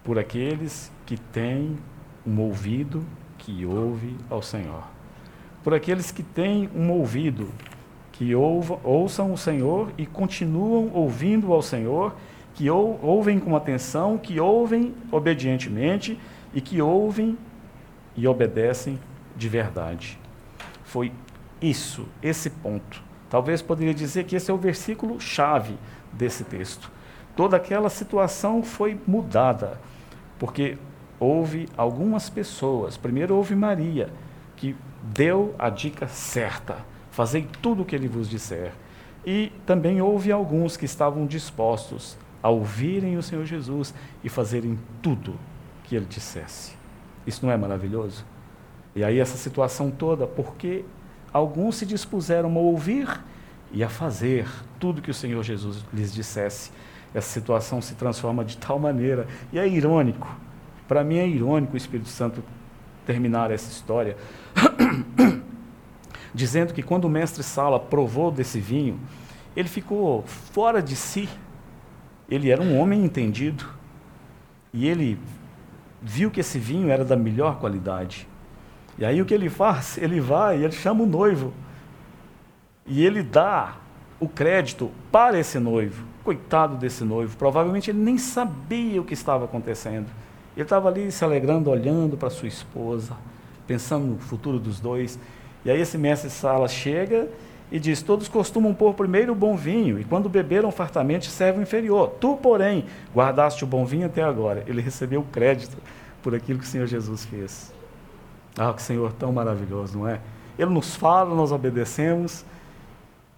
por 0.02 0.18
aqueles 0.18 0.90
que 1.06 1.16
têm 1.16 1.78
um 2.26 2.40
ouvido 2.40 3.06
que 3.40 3.66
ouve 3.66 4.16
ao 4.28 4.42
Senhor. 4.42 4.84
Por 5.64 5.74
aqueles 5.74 6.10
que 6.10 6.22
têm 6.22 6.70
um 6.74 6.90
ouvido 6.90 7.48
que 8.12 8.34
ouva, 8.34 8.78
ouçam 8.84 9.32
o 9.32 9.38
Senhor 9.38 9.90
e 9.96 10.06
continuam 10.06 10.90
ouvindo 10.92 11.52
ao 11.52 11.62
Senhor 11.62 12.14
que 12.54 12.68
ou, 12.68 12.98
ouvem 13.02 13.38
com 13.38 13.56
atenção, 13.56 14.18
que 14.18 14.38
ouvem 14.38 14.94
obedientemente 15.10 16.18
e 16.52 16.60
que 16.60 16.82
ouvem 16.82 17.38
e 18.16 18.26
obedecem 18.26 18.98
de 19.36 19.48
verdade. 19.48 20.18
Foi 20.84 21.12
isso, 21.60 22.06
esse 22.22 22.50
ponto. 22.50 23.02
Talvez 23.30 23.62
poderia 23.62 23.94
dizer 23.94 24.24
que 24.24 24.36
esse 24.36 24.50
é 24.50 24.54
o 24.54 24.58
versículo 24.58 25.20
chave 25.20 25.76
desse 26.12 26.44
texto. 26.44 26.90
Toda 27.36 27.56
aquela 27.56 27.88
situação 27.88 28.62
foi 28.62 29.00
mudada, 29.06 29.80
porque 30.38 30.76
houve 31.20 31.68
algumas 31.76 32.30
pessoas. 32.30 32.96
Primeiro 32.96 33.36
houve 33.36 33.54
Maria, 33.54 34.08
que 34.56 34.74
deu 35.02 35.54
a 35.58 35.68
dica 35.68 36.08
certa: 36.08 36.78
fazei 37.10 37.46
tudo 37.62 37.82
o 37.82 37.84
que 37.84 37.94
ele 37.94 38.08
vos 38.08 38.28
disser. 38.28 38.72
E 39.24 39.52
também 39.66 40.00
houve 40.00 40.32
alguns 40.32 40.78
que 40.78 40.86
estavam 40.86 41.26
dispostos 41.26 42.16
a 42.42 42.48
ouvirem 42.48 43.18
o 43.18 43.22
Senhor 43.22 43.44
Jesus 43.44 43.92
e 44.24 44.30
fazerem 44.30 44.78
tudo 45.02 45.38
que 45.84 45.94
ele 45.94 46.06
dissesse. 46.06 46.74
Isso 47.26 47.44
não 47.44 47.52
é 47.52 47.56
maravilhoso? 47.56 48.24
E 48.96 49.04
aí 49.04 49.18
essa 49.18 49.36
situação 49.36 49.90
toda, 49.90 50.26
porque 50.26 50.84
alguns 51.32 51.76
se 51.76 51.84
dispuseram 51.86 52.50
a 52.56 52.58
ouvir 52.58 53.20
e 53.72 53.84
a 53.84 53.88
fazer 53.88 54.48
tudo 54.78 55.02
que 55.02 55.10
o 55.10 55.14
Senhor 55.14 55.42
Jesus 55.42 55.84
lhes 55.92 56.12
dissesse. 56.12 56.72
essa 57.14 57.28
situação 57.28 57.82
se 57.82 57.94
transforma 57.94 58.44
de 58.44 58.56
tal 58.56 58.78
maneira. 58.78 59.26
E 59.52 59.58
é 59.58 59.68
irônico, 59.68 60.34
para 60.90 61.04
mim 61.04 61.18
é 61.18 61.28
irônico 61.28 61.74
o 61.74 61.76
Espírito 61.76 62.08
Santo 62.08 62.42
terminar 63.06 63.52
essa 63.52 63.70
história, 63.70 64.16
dizendo 66.34 66.74
que 66.74 66.82
quando 66.82 67.04
o 67.04 67.08
mestre 67.08 67.44
Sala 67.44 67.78
provou 67.78 68.32
desse 68.32 68.58
vinho, 68.58 68.98
ele 69.54 69.68
ficou 69.68 70.24
fora 70.26 70.82
de 70.82 70.96
si. 70.96 71.28
Ele 72.28 72.50
era 72.50 72.60
um 72.60 72.76
homem 72.76 73.04
entendido. 73.04 73.64
E 74.72 74.88
ele 74.88 75.16
viu 76.02 76.28
que 76.28 76.40
esse 76.40 76.58
vinho 76.58 76.90
era 76.90 77.04
da 77.04 77.14
melhor 77.14 77.60
qualidade. 77.60 78.26
E 78.98 79.04
aí 79.04 79.22
o 79.22 79.24
que 79.24 79.32
ele 79.32 79.48
faz? 79.48 79.96
Ele 80.02 80.20
vai 80.20 80.56
ele 80.56 80.72
chama 80.72 81.04
o 81.04 81.06
noivo. 81.06 81.54
E 82.84 83.06
ele 83.06 83.22
dá 83.22 83.76
o 84.18 84.28
crédito 84.28 84.90
para 85.12 85.38
esse 85.38 85.60
noivo. 85.60 86.04
Coitado 86.24 86.76
desse 86.76 87.04
noivo, 87.04 87.36
provavelmente 87.36 87.92
ele 87.92 88.00
nem 88.00 88.18
sabia 88.18 89.00
o 89.00 89.04
que 89.04 89.14
estava 89.14 89.44
acontecendo. 89.44 90.08
Ele 90.56 90.64
estava 90.64 90.88
ali 90.88 91.10
se 91.10 91.24
alegrando, 91.24 91.70
olhando 91.70 92.16
para 92.16 92.30
sua 92.30 92.48
esposa, 92.48 93.16
pensando 93.66 94.06
no 94.06 94.18
futuro 94.18 94.58
dos 94.58 94.80
dois. 94.80 95.18
E 95.64 95.70
aí 95.70 95.80
esse 95.80 95.96
mestre 95.96 96.30
Sala 96.30 96.68
chega 96.68 97.28
e 97.70 97.78
diz: 97.78 98.02
Todos 98.02 98.28
costumam 98.28 98.74
pôr 98.74 98.94
primeiro 98.94 99.32
o 99.32 99.36
bom 99.36 99.56
vinho, 99.56 99.98
e 99.98 100.04
quando 100.04 100.28
beberam 100.28 100.70
fartamente 100.70 101.30
serve 101.30 101.60
o 101.60 101.62
inferior. 101.62 102.10
Tu, 102.20 102.36
porém, 102.36 102.84
guardaste 103.14 103.64
o 103.64 103.66
bom 103.66 103.84
vinho 103.84 104.06
até 104.06 104.22
agora. 104.22 104.64
Ele 104.66 104.80
recebeu 104.80 105.24
crédito 105.30 105.76
por 106.22 106.34
aquilo 106.34 106.58
que 106.58 106.64
o 106.64 106.68
Senhor 106.68 106.86
Jesus 106.86 107.24
fez. 107.24 107.72
Ah, 108.58 108.72
que 108.72 108.82
Senhor 108.82 109.12
tão 109.12 109.32
maravilhoso, 109.32 109.98
não 109.98 110.08
é? 110.08 110.20
Ele 110.58 110.70
nos 110.70 110.94
fala, 110.94 111.34
nós 111.34 111.52
obedecemos, 111.52 112.44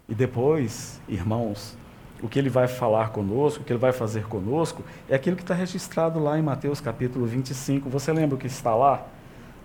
e 0.09 0.15
depois, 0.15 0.99
irmãos, 1.07 1.77
o 2.23 2.29
que 2.29 2.39
ele 2.39 2.49
vai 2.49 2.69
falar 2.69 3.09
conosco, 3.09 3.61
o 3.61 3.65
que 3.65 3.73
ele 3.73 3.79
vai 3.79 3.91
fazer 3.91 4.25
conosco, 4.27 4.81
é 5.09 5.15
aquilo 5.15 5.35
que 5.35 5.41
está 5.41 5.53
registrado 5.53 6.23
lá 6.23 6.39
em 6.39 6.41
Mateus 6.41 6.79
capítulo 6.79 7.25
25. 7.25 7.89
Você 7.89 8.13
lembra 8.13 8.35
o 8.35 8.39
que 8.39 8.47
está 8.47 8.73
lá? 8.73 9.05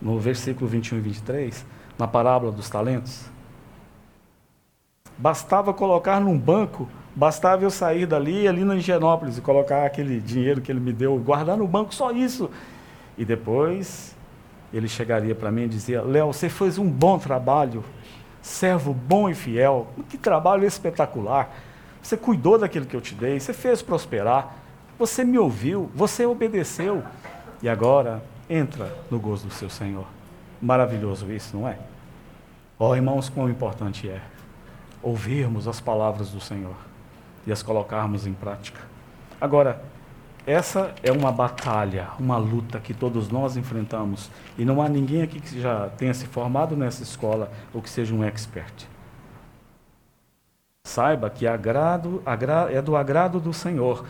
No 0.02 0.18
versículo 0.18 0.66
21 0.66 0.98
e 0.98 1.00
23, 1.00 1.64
na 1.96 2.08
parábola 2.08 2.50
dos 2.50 2.68
talentos? 2.68 3.26
Bastava 5.16 5.72
colocar 5.72 6.20
num 6.20 6.36
banco, 6.36 6.88
bastava 7.14 7.62
eu 7.62 7.70
sair 7.70 8.06
dali, 8.06 8.48
ali 8.48 8.64
na 8.64 8.74
Higienópolis, 8.74 9.38
e 9.38 9.40
colocar 9.40 9.86
aquele 9.86 10.20
dinheiro 10.20 10.60
que 10.60 10.72
ele 10.72 10.80
me 10.80 10.92
deu, 10.92 11.16
guardar 11.16 11.56
no 11.56 11.66
banco, 11.66 11.94
só 11.94 12.10
isso. 12.10 12.50
E 13.16 13.24
depois 13.24 14.16
ele 14.72 14.88
chegaria 14.88 15.34
para 15.34 15.52
mim 15.52 15.62
e 15.62 15.68
dizia: 15.68 16.02
Léo, 16.02 16.32
você 16.32 16.48
fez 16.48 16.76
um 16.76 16.90
bom 16.90 17.20
trabalho, 17.20 17.84
servo 18.42 18.92
bom 18.92 19.30
e 19.30 19.34
fiel, 19.34 19.86
que 20.08 20.18
trabalho 20.18 20.64
espetacular. 20.64 21.50
Você 22.08 22.16
cuidou 22.16 22.56
daquilo 22.58 22.86
que 22.86 22.96
eu 22.96 23.02
te 23.02 23.14
dei, 23.14 23.38
você 23.38 23.52
fez 23.52 23.82
prosperar, 23.82 24.56
você 24.98 25.22
me 25.22 25.38
ouviu, 25.38 25.90
você 25.94 26.24
obedeceu. 26.24 27.04
E 27.62 27.68
agora 27.68 28.24
entra 28.48 28.96
no 29.10 29.20
gozo 29.20 29.46
do 29.46 29.52
seu 29.52 29.68
Senhor. 29.68 30.06
Maravilhoso 30.58 31.30
isso, 31.30 31.54
não 31.54 31.68
é? 31.68 31.78
Ó 32.78 32.88
oh, 32.88 32.96
irmãos, 32.96 33.28
quão 33.28 33.50
importante 33.50 34.08
é 34.08 34.22
ouvirmos 35.02 35.68
as 35.68 35.80
palavras 35.80 36.30
do 36.30 36.40
Senhor 36.40 36.76
e 37.46 37.52
as 37.52 37.62
colocarmos 37.62 38.26
em 38.26 38.32
prática. 38.32 38.80
Agora, 39.38 39.78
essa 40.46 40.94
é 41.02 41.12
uma 41.12 41.30
batalha, 41.30 42.08
uma 42.18 42.38
luta 42.38 42.80
que 42.80 42.94
todos 42.94 43.28
nós 43.28 43.54
enfrentamos 43.54 44.30
e 44.56 44.64
não 44.64 44.80
há 44.80 44.88
ninguém 44.88 45.20
aqui 45.20 45.40
que 45.40 45.60
já 45.60 45.90
tenha 45.90 46.14
se 46.14 46.24
formado 46.24 46.74
nessa 46.74 47.02
escola 47.02 47.52
ou 47.74 47.82
que 47.82 47.90
seja 47.90 48.14
um 48.14 48.24
expert. 48.24 48.88
Saiba 50.88 51.28
que 51.28 51.46
agrado, 51.46 52.22
agra, 52.24 52.72
é 52.72 52.80
do 52.80 52.96
agrado 52.96 53.38
do 53.38 53.52
Senhor, 53.52 54.06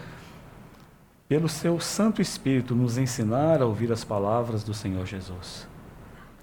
pelo 1.28 1.48
seu 1.48 1.80
Santo 1.80 2.22
Espírito, 2.22 2.72
nos 2.72 2.96
ensinar 2.96 3.60
a 3.60 3.66
ouvir 3.66 3.90
as 3.90 4.04
palavras 4.04 4.62
do 4.62 4.72
Senhor 4.72 5.04
Jesus. 5.04 5.66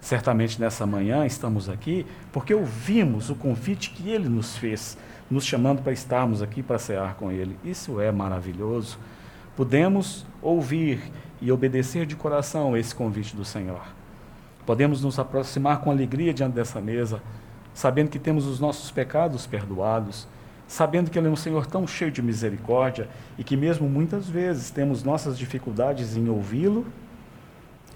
Certamente 0.02 0.60
nessa 0.60 0.86
manhã 0.86 1.26
estamos 1.26 1.70
aqui 1.70 2.06
porque 2.34 2.54
ouvimos 2.54 3.30
o 3.30 3.36
convite 3.36 3.92
que 3.92 4.10
ele 4.10 4.28
nos 4.28 4.58
fez, 4.58 4.98
nos 5.32 5.46
chamando 5.46 5.82
para 5.82 5.94
estarmos 5.94 6.42
aqui 6.42 6.62
para 6.62 6.78
cear 6.78 7.16
com 7.16 7.32
ele. 7.32 7.58
Isso 7.64 8.02
é 8.02 8.12
maravilhoso. 8.12 9.00
Podemos 9.56 10.26
ouvir 10.42 11.14
e 11.42 11.50
obedecer 11.50 12.06
de 12.06 12.18
coração 12.18 12.76
esse 12.76 12.94
convite 12.94 13.38
do 13.38 13.46
Senhor. 13.46 13.84
Podemos 14.66 15.02
nos 15.02 15.18
aproximar 15.18 15.80
com 15.80 15.92
alegria 15.92 16.34
diante 16.34 16.56
dessa 16.56 16.82
mesa, 16.82 17.22
sabendo 17.76 18.10
que 18.10 18.18
temos 18.18 18.48
os 18.48 18.60
nossos 18.60 18.90
pecados 18.90 19.46
perdoados, 19.46 20.28
sabendo 20.66 21.12
que 21.12 21.20
Ele 21.20 21.28
é 21.28 21.30
um 21.30 21.36
Senhor 21.36 21.68
tão 21.68 21.86
cheio 21.86 22.10
de 22.10 22.22
misericórdia 22.22 23.10
e 23.38 23.44
que, 23.44 23.58
mesmo 23.58 23.88
muitas 23.88 24.28
vezes, 24.28 24.72
temos 24.72 25.04
nossas 25.04 25.38
dificuldades 25.38 26.16
em 26.16 26.30
ouvi-lo 26.30 26.88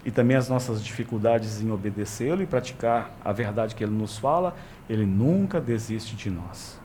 e 0.06 0.12
também 0.12 0.36
as 0.36 0.50
nossas 0.50 0.84
dificuldades 0.84 1.62
em 1.62 1.72
obedecê-lo 1.72 2.44
e 2.44 2.46
praticar 2.46 3.12
a 3.24 3.32
verdade 3.32 3.74
que 3.74 3.84
ele 3.84 3.94
nos 3.94 4.18
fala, 4.18 4.54
ele 4.90 5.06
nunca 5.06 5.62
desiste 5.62 6.16
de 6.16 6.30
nós. 6.30 6.78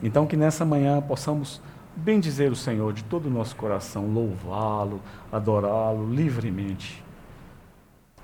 Então, 0.00 0.24
que 0.24 0.36
nessa 0.36 0.64
manhã 0.64 1.00
possamos 1.00 1.60
bem 1.96 2.20
dizer 2.20 2.52
o 2.52 2.56
Senhor 2.56 2.92
de 2.92 3.02
todo 3.04 3.26
o 3.26 3.30
nosso 3.30 3.56
coração, 3.56 4.06
louvá-lo, 4.06 5.00
adorá-lo 5.30 6.08
livremente. 6.12 7.02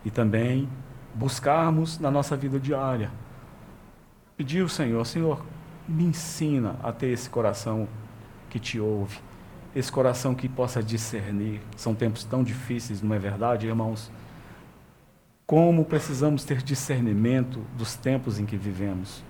E 0.05 0.11
também 0.11 0.69
buscarmos 1.15 1.99
na 1.99 2.11
nossa 2.11 2.37
vida 2.37 2.61
diária. 2.61 3.11
Pedir 4.39 4.63
ao 4.63 4.69
Senhor, 4.69 5.05
Senhor, 5.05 5.45
me 5.89 6.05
ensina 6.05 6.77
a 6.81 6.93
ter 6.93 7.09
esse 7.09 7.29
coração 7.29 7.89
que 8.49 8.61
te 8.61 8.79
ouve, 8.79 9.19
esse 9.75 9.91
coração 9.91 10.33
que 10.33 10.49
possa 10.49 10.81
discernir. 10.81 11.61
São 11.77 11.93
tempos 11.93 12.23
tão 12.23 12.45
difíceis, 12.45 13.03
não 13.03 13.13
é 13.17 13.19
verdade, 13.19 13.67
irmãos? 13.67 14.13
Como 15.45 15.85
precisamos 15.85 16.45
ter 16.45 16.63
discernimento 16.63 17.65
dos 17.77 17.97
tempos 17.97 18.39
em 18.39 18.47
que 18.47 18.57
vivemos. 18.57 19.25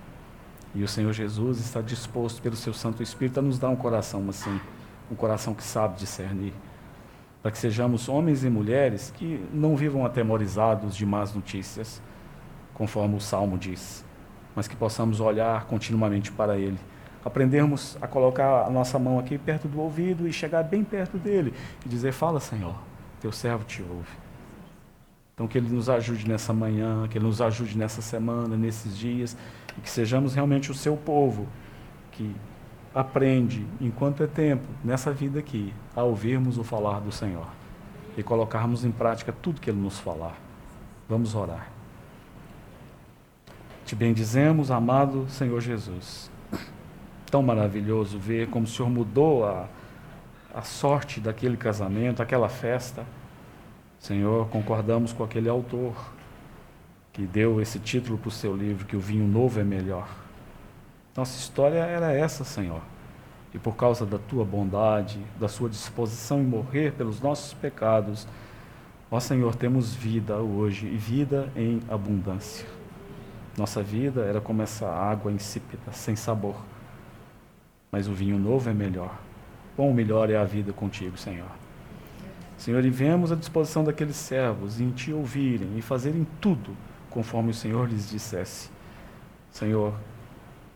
E 0.75 0.83
o 0.83 0.87
Senhor 0.87 1.11
Jesus 1.11 1.57
está 1.59 1.81
disposto, 1.81 2.39
pelo 2.39 2.55
seu 2.55 2.71
Santo 2.71 3.01
Espírito, 3.01 3.39
a 3.39 3.41
nos 3.41 3.57
dar 3.57 3.69
um 3.69 3.75
coração 3.75 4.29
assim, 4.29 4.61
um 5.11 5.15
coração 5.15 5.55
que 5.55 5.63
sabe 5.63 5.97
discernir. 5.97 6.53
Para 7.41 7.49
que 7.49 7.57
sejamos 7.57 8.07
homens 8.07 8.43
e 8.43 8.49
mulheres 8.49 9.11
que 9.17 9.43
não 9.51 9.75
vivam 9.75 10.05
atemorizados 10.05 10.95
de 10.95 11.03
más 11.03 11.33
notícias, 11.33 11.99
conforme 12.75 13.15
o 13.15 13.19
Salmo 13.19 13.57
diz, 13.57 14.07
mas 14.59 14.67
que 14.67 14.75
possamos 14.75 15.21
olhar 15.21 15.63
continuamente 15.67 16.33
para 16.33 16.57
Ele 16.57 16.77
aprendermos 17.23 17.97
a 18.01 18.07
colocar 18.07 18.65
a 18.65 18.69
nossa 18.69 18.99
mão 18.99 19.17
aqui 19.17 19.37
perto 19.37 19.69
do 19.69 19.79
ouvido 19.79 20.27
e 20.27 20.33
chegar 20.33 20.63
bem 20.63 20.83
perto 20.83 21.17
dele 21.17 21.53
e 21.85 21.87
dizer: 21.87 22.11
Fala, 22.11 22.41
Senhor, 22.41 22.75
teu 23.21 23.31
servo 23.31 23.63
te 23.63 23.81
ouve. 23.81 24.11
Então, 25.33 25.47
que 25.47 25.57
Ele 25.57 25.69
nos 25.69 25.89
ajude 25.89 26.27
nessa 26.27 26.51
manhã, 26.51 27.07
que 27.07 27.17
Ele 27.17 27.25
nos 27.25 27.41
ajude 27.41 27.77
nessa 27.77 28.01
semana, 28.01 28.57
nesses 28.57 28.97
dias, 28.97 29.37
e 29.77 29.81
que 29.81 29.89
sejamos 29.89 30.33
realmente 30.33 30.69
o 30.69 30.73
seu 30.73 30.97
povo, 30.97 31.47
que 32.11 32.35
aprende, 32.93 33.65
enquanto 33.79 34.23
é 34.23 34.27
tempo, 34.27 34.67
nessa 34.83 35.13
vida 35.13 35.39
aqui, 35.39 35.73
a 35.95 36.03
ouvirmos 36.03 36.57
o 36.57 36.63
falar 36.63 36.99
do 36.99 37.11
Senhor 37.11 37.47
e 38.17 38.23
colocarmos 38.23 38.83
em 38.83 38.91
prática 38.91 39.31
tudo 39.31 39.61
que 39.61 39.69
Ele 39.69 39.79
nos 39.79 39.99
falar. 39.99 40.35
Vamos 41.07 41.35
orar. 41.35 41.78
Te 43.89 43.95
bendizemos, 43.95 44.69
amado 44.69 45.25
Senhor 45.29 45.59
Jesus 45.59 46.29
tão 47.31 47.41
maravilhoso 47.41 48.19
ver 48.19 48.47
como 48.47 48.65
o 48.65 48.67
Senhor 48.67 48.87
mudou 48.87 49.43
a, 49.43 49.67
a 50.53 50.61
sorte 50.61 51.19
daquele 51.19 51.57
casamento, 51.57 52.21
aquela 52.21 52.47
festa. 52.47 53.03
Senhor, 53.99 54.47
concordamos 54.49 55.11
com 55.11 55.23
aquele 55.23 55.49
autor 55.49 55.95
que 57.11 57.23
deu 57.23 57.59
esse 57.59 57.79
título 57.79 58.19
para 58.19 58.27
o 58.27 58.31
seu 58.31 58.55
livro, 58.55 58.85
que 58.85 58.95
o 58.95 58.99
vinho 58.99 59.27
novo 59.27 59.59
é 59.59 59.63
melhor. 59.63 60.07
Nossa 61.17 61.39
história 61.39 61.79
era 61.79 62.13
essa, 62.13 62.43
Senhor. 62.43 62.81
E 63.55 63.57
por 63.57 63.75
causa 63.75 64.05
da 64.05 64.19
tua 64.19 64.45
bondade, 64.45 65.19
da 65.39 65.47
sua 65.47 65.67
disposição 65.67 66.41
em 66.41 66.45
morrer 66.45 66.93
pelos 66.93 67.19
nossos 67.19 67.55
pecados, 67.55 68.27
ó 69.09 69.19
Senhor, 69.19 69.55
temos 69.55 69.95
vida 69.95 70.37
hoje 70.37 70.85
e 70.85 70.95
vida 70.95 71.51
em 71.55 71.81
abundância. 71.89 72.78
Nossa 73.59 73.83
vida 73.83 74.21
era 74.21 74.41
como 74.41 74.61
essa 74.63 74.87
água 74.87 75.31
insípida, 75.31 75.91
sem 75.91 76.15
sabor 76.15 76.55
mas 77.91 78.07
o 78.07 78.13
vinho 78.13 78.37
novo 78.37 78.69
é 78.69 78.73
melhor. 78.73 79.17
Quão 79.75 79.93
melhor 79.93 80.29
é 80.29 80.37
a 80.37 80.43
vida 80.43 80.73
contigo, 80.73 81.17
Senhor. 81.17 81.49
Senhor, 82.57 82.83
e 82.83 82.89
vemos 82.89 83.31
a 83.31 83.35
disposição 83.35 83.83
daqueles 83.83 84.17
servos 84.17 84.81
em 84.81 84.91
te 84.91 85.13
ouvirem 85.13 85.77
e 85.77 85.81
fazerem 85.81 86.27
tudo 86.41 86.75
conforme 87.09 87.51
o 87.51 87.53
Senhor 87.53 87.89
lhes 87.89 88.09
dissesse. 88.09 88.69
Senhor, 89.51 89.93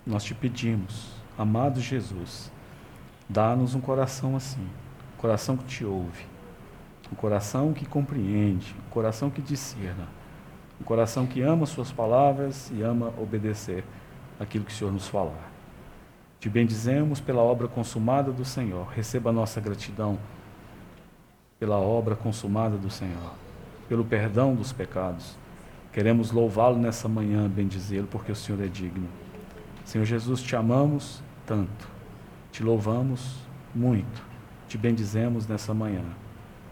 nós 0.06 0.24
te 0.24 0.34
pedimos, 0.34 1.12
amado 1.38 1.82
Jesus, 1.82 2.52
dá-nos 3.30 3.76
um 3.76 3.82
coração 3.82 4.36
assim, 4.36 4.68
um 5.14 5.22
coração 5.22 5.58
que 5.58 5.66
te 5.66 5.86
ouve, 5.86 6.26
um 7.12 7.16
coração 7.16 7.74
que 7.74 7.86
compreende, 7.86 8.74
um 8.88 8.90
coração 8.90 9.30
que 9.30 9.42
discerna, 9.42 10.08
um 10.84 10.86
coração 10.86 11.26
que 11.26 11.42
ama 11.42 11.66
Suas 11.66 11.94
palavras 11.94 12.70
e 12.76 12.82
ama 12.82 13.14
obedecer 13.18 13.86
aquilo 14.38 14.66
que 14.66 14.72
o 14.74 14.76
Senhor 14.76 14.92
nos 14.92 15.08
falar. 15.08 15.50
Te 16.42 16.50
bendizemos 16.50 17.22
pela 17.22 17.42
obra 17.42 17.70
consumada 17.70 18.34
do 18.34 18.44
Senhor. 18.44 18.88
Receba 18.88 19.30
a 19.30 19.34
nossa 19.34 19.62
gratidão 19.62 20.20
pela 21.58 21.78
obra 21.78 22.18
consumada 22.18 22.76
do 22.76 22.90
Senhor, 22.90 23.32
pelo 23.88 24.04
perdão 24.04 24.54
dos 24.54 24.74
pecados. 24.74 25.38
Queremos 25.94 26.32
louvá-lo 26.32 26.78
nessa 26.78 27.08
manhã, 27.08 27.48
bendizê-lo, 27.48 28.08
porque 28.08 28.34
o 28.34 28.36
Senhor 28.36 28.62
é 28.62 28.68
digno. 28.68 29.08
Senhor 29.86 30.04
Jesus, 30.04 30.42
te 30.42 30.54
amamos 30.54 31.24
tanto, 31.46 31.88
te 32.52 32.62
louvamos 32.62 33.38
muito, 33.74 34.22
te 34.68 34.78
bendizemos 34.78 35.48
nessa 35.48 35.74
manhã. 35.74 36.04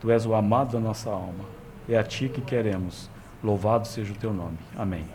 Tu 0.01 0.11
és 0.11 0.25
o 0.25 0.35
amado 0.35 0.73
da 0.73 0.81
nossa 0.81 1.09
alma, 1.09 1.45
é 1.87 1.97
a 1.97 2.03
ti 2.03 2.27
que 2.27 2.41
queremos. 2.41 3.09
Louvado 3.43 3.87
seja 3.87 4.13
o 4.13 4.15
teu 4.15 4.33
nome. 4.33 4.57
Amém. 4.77 5.05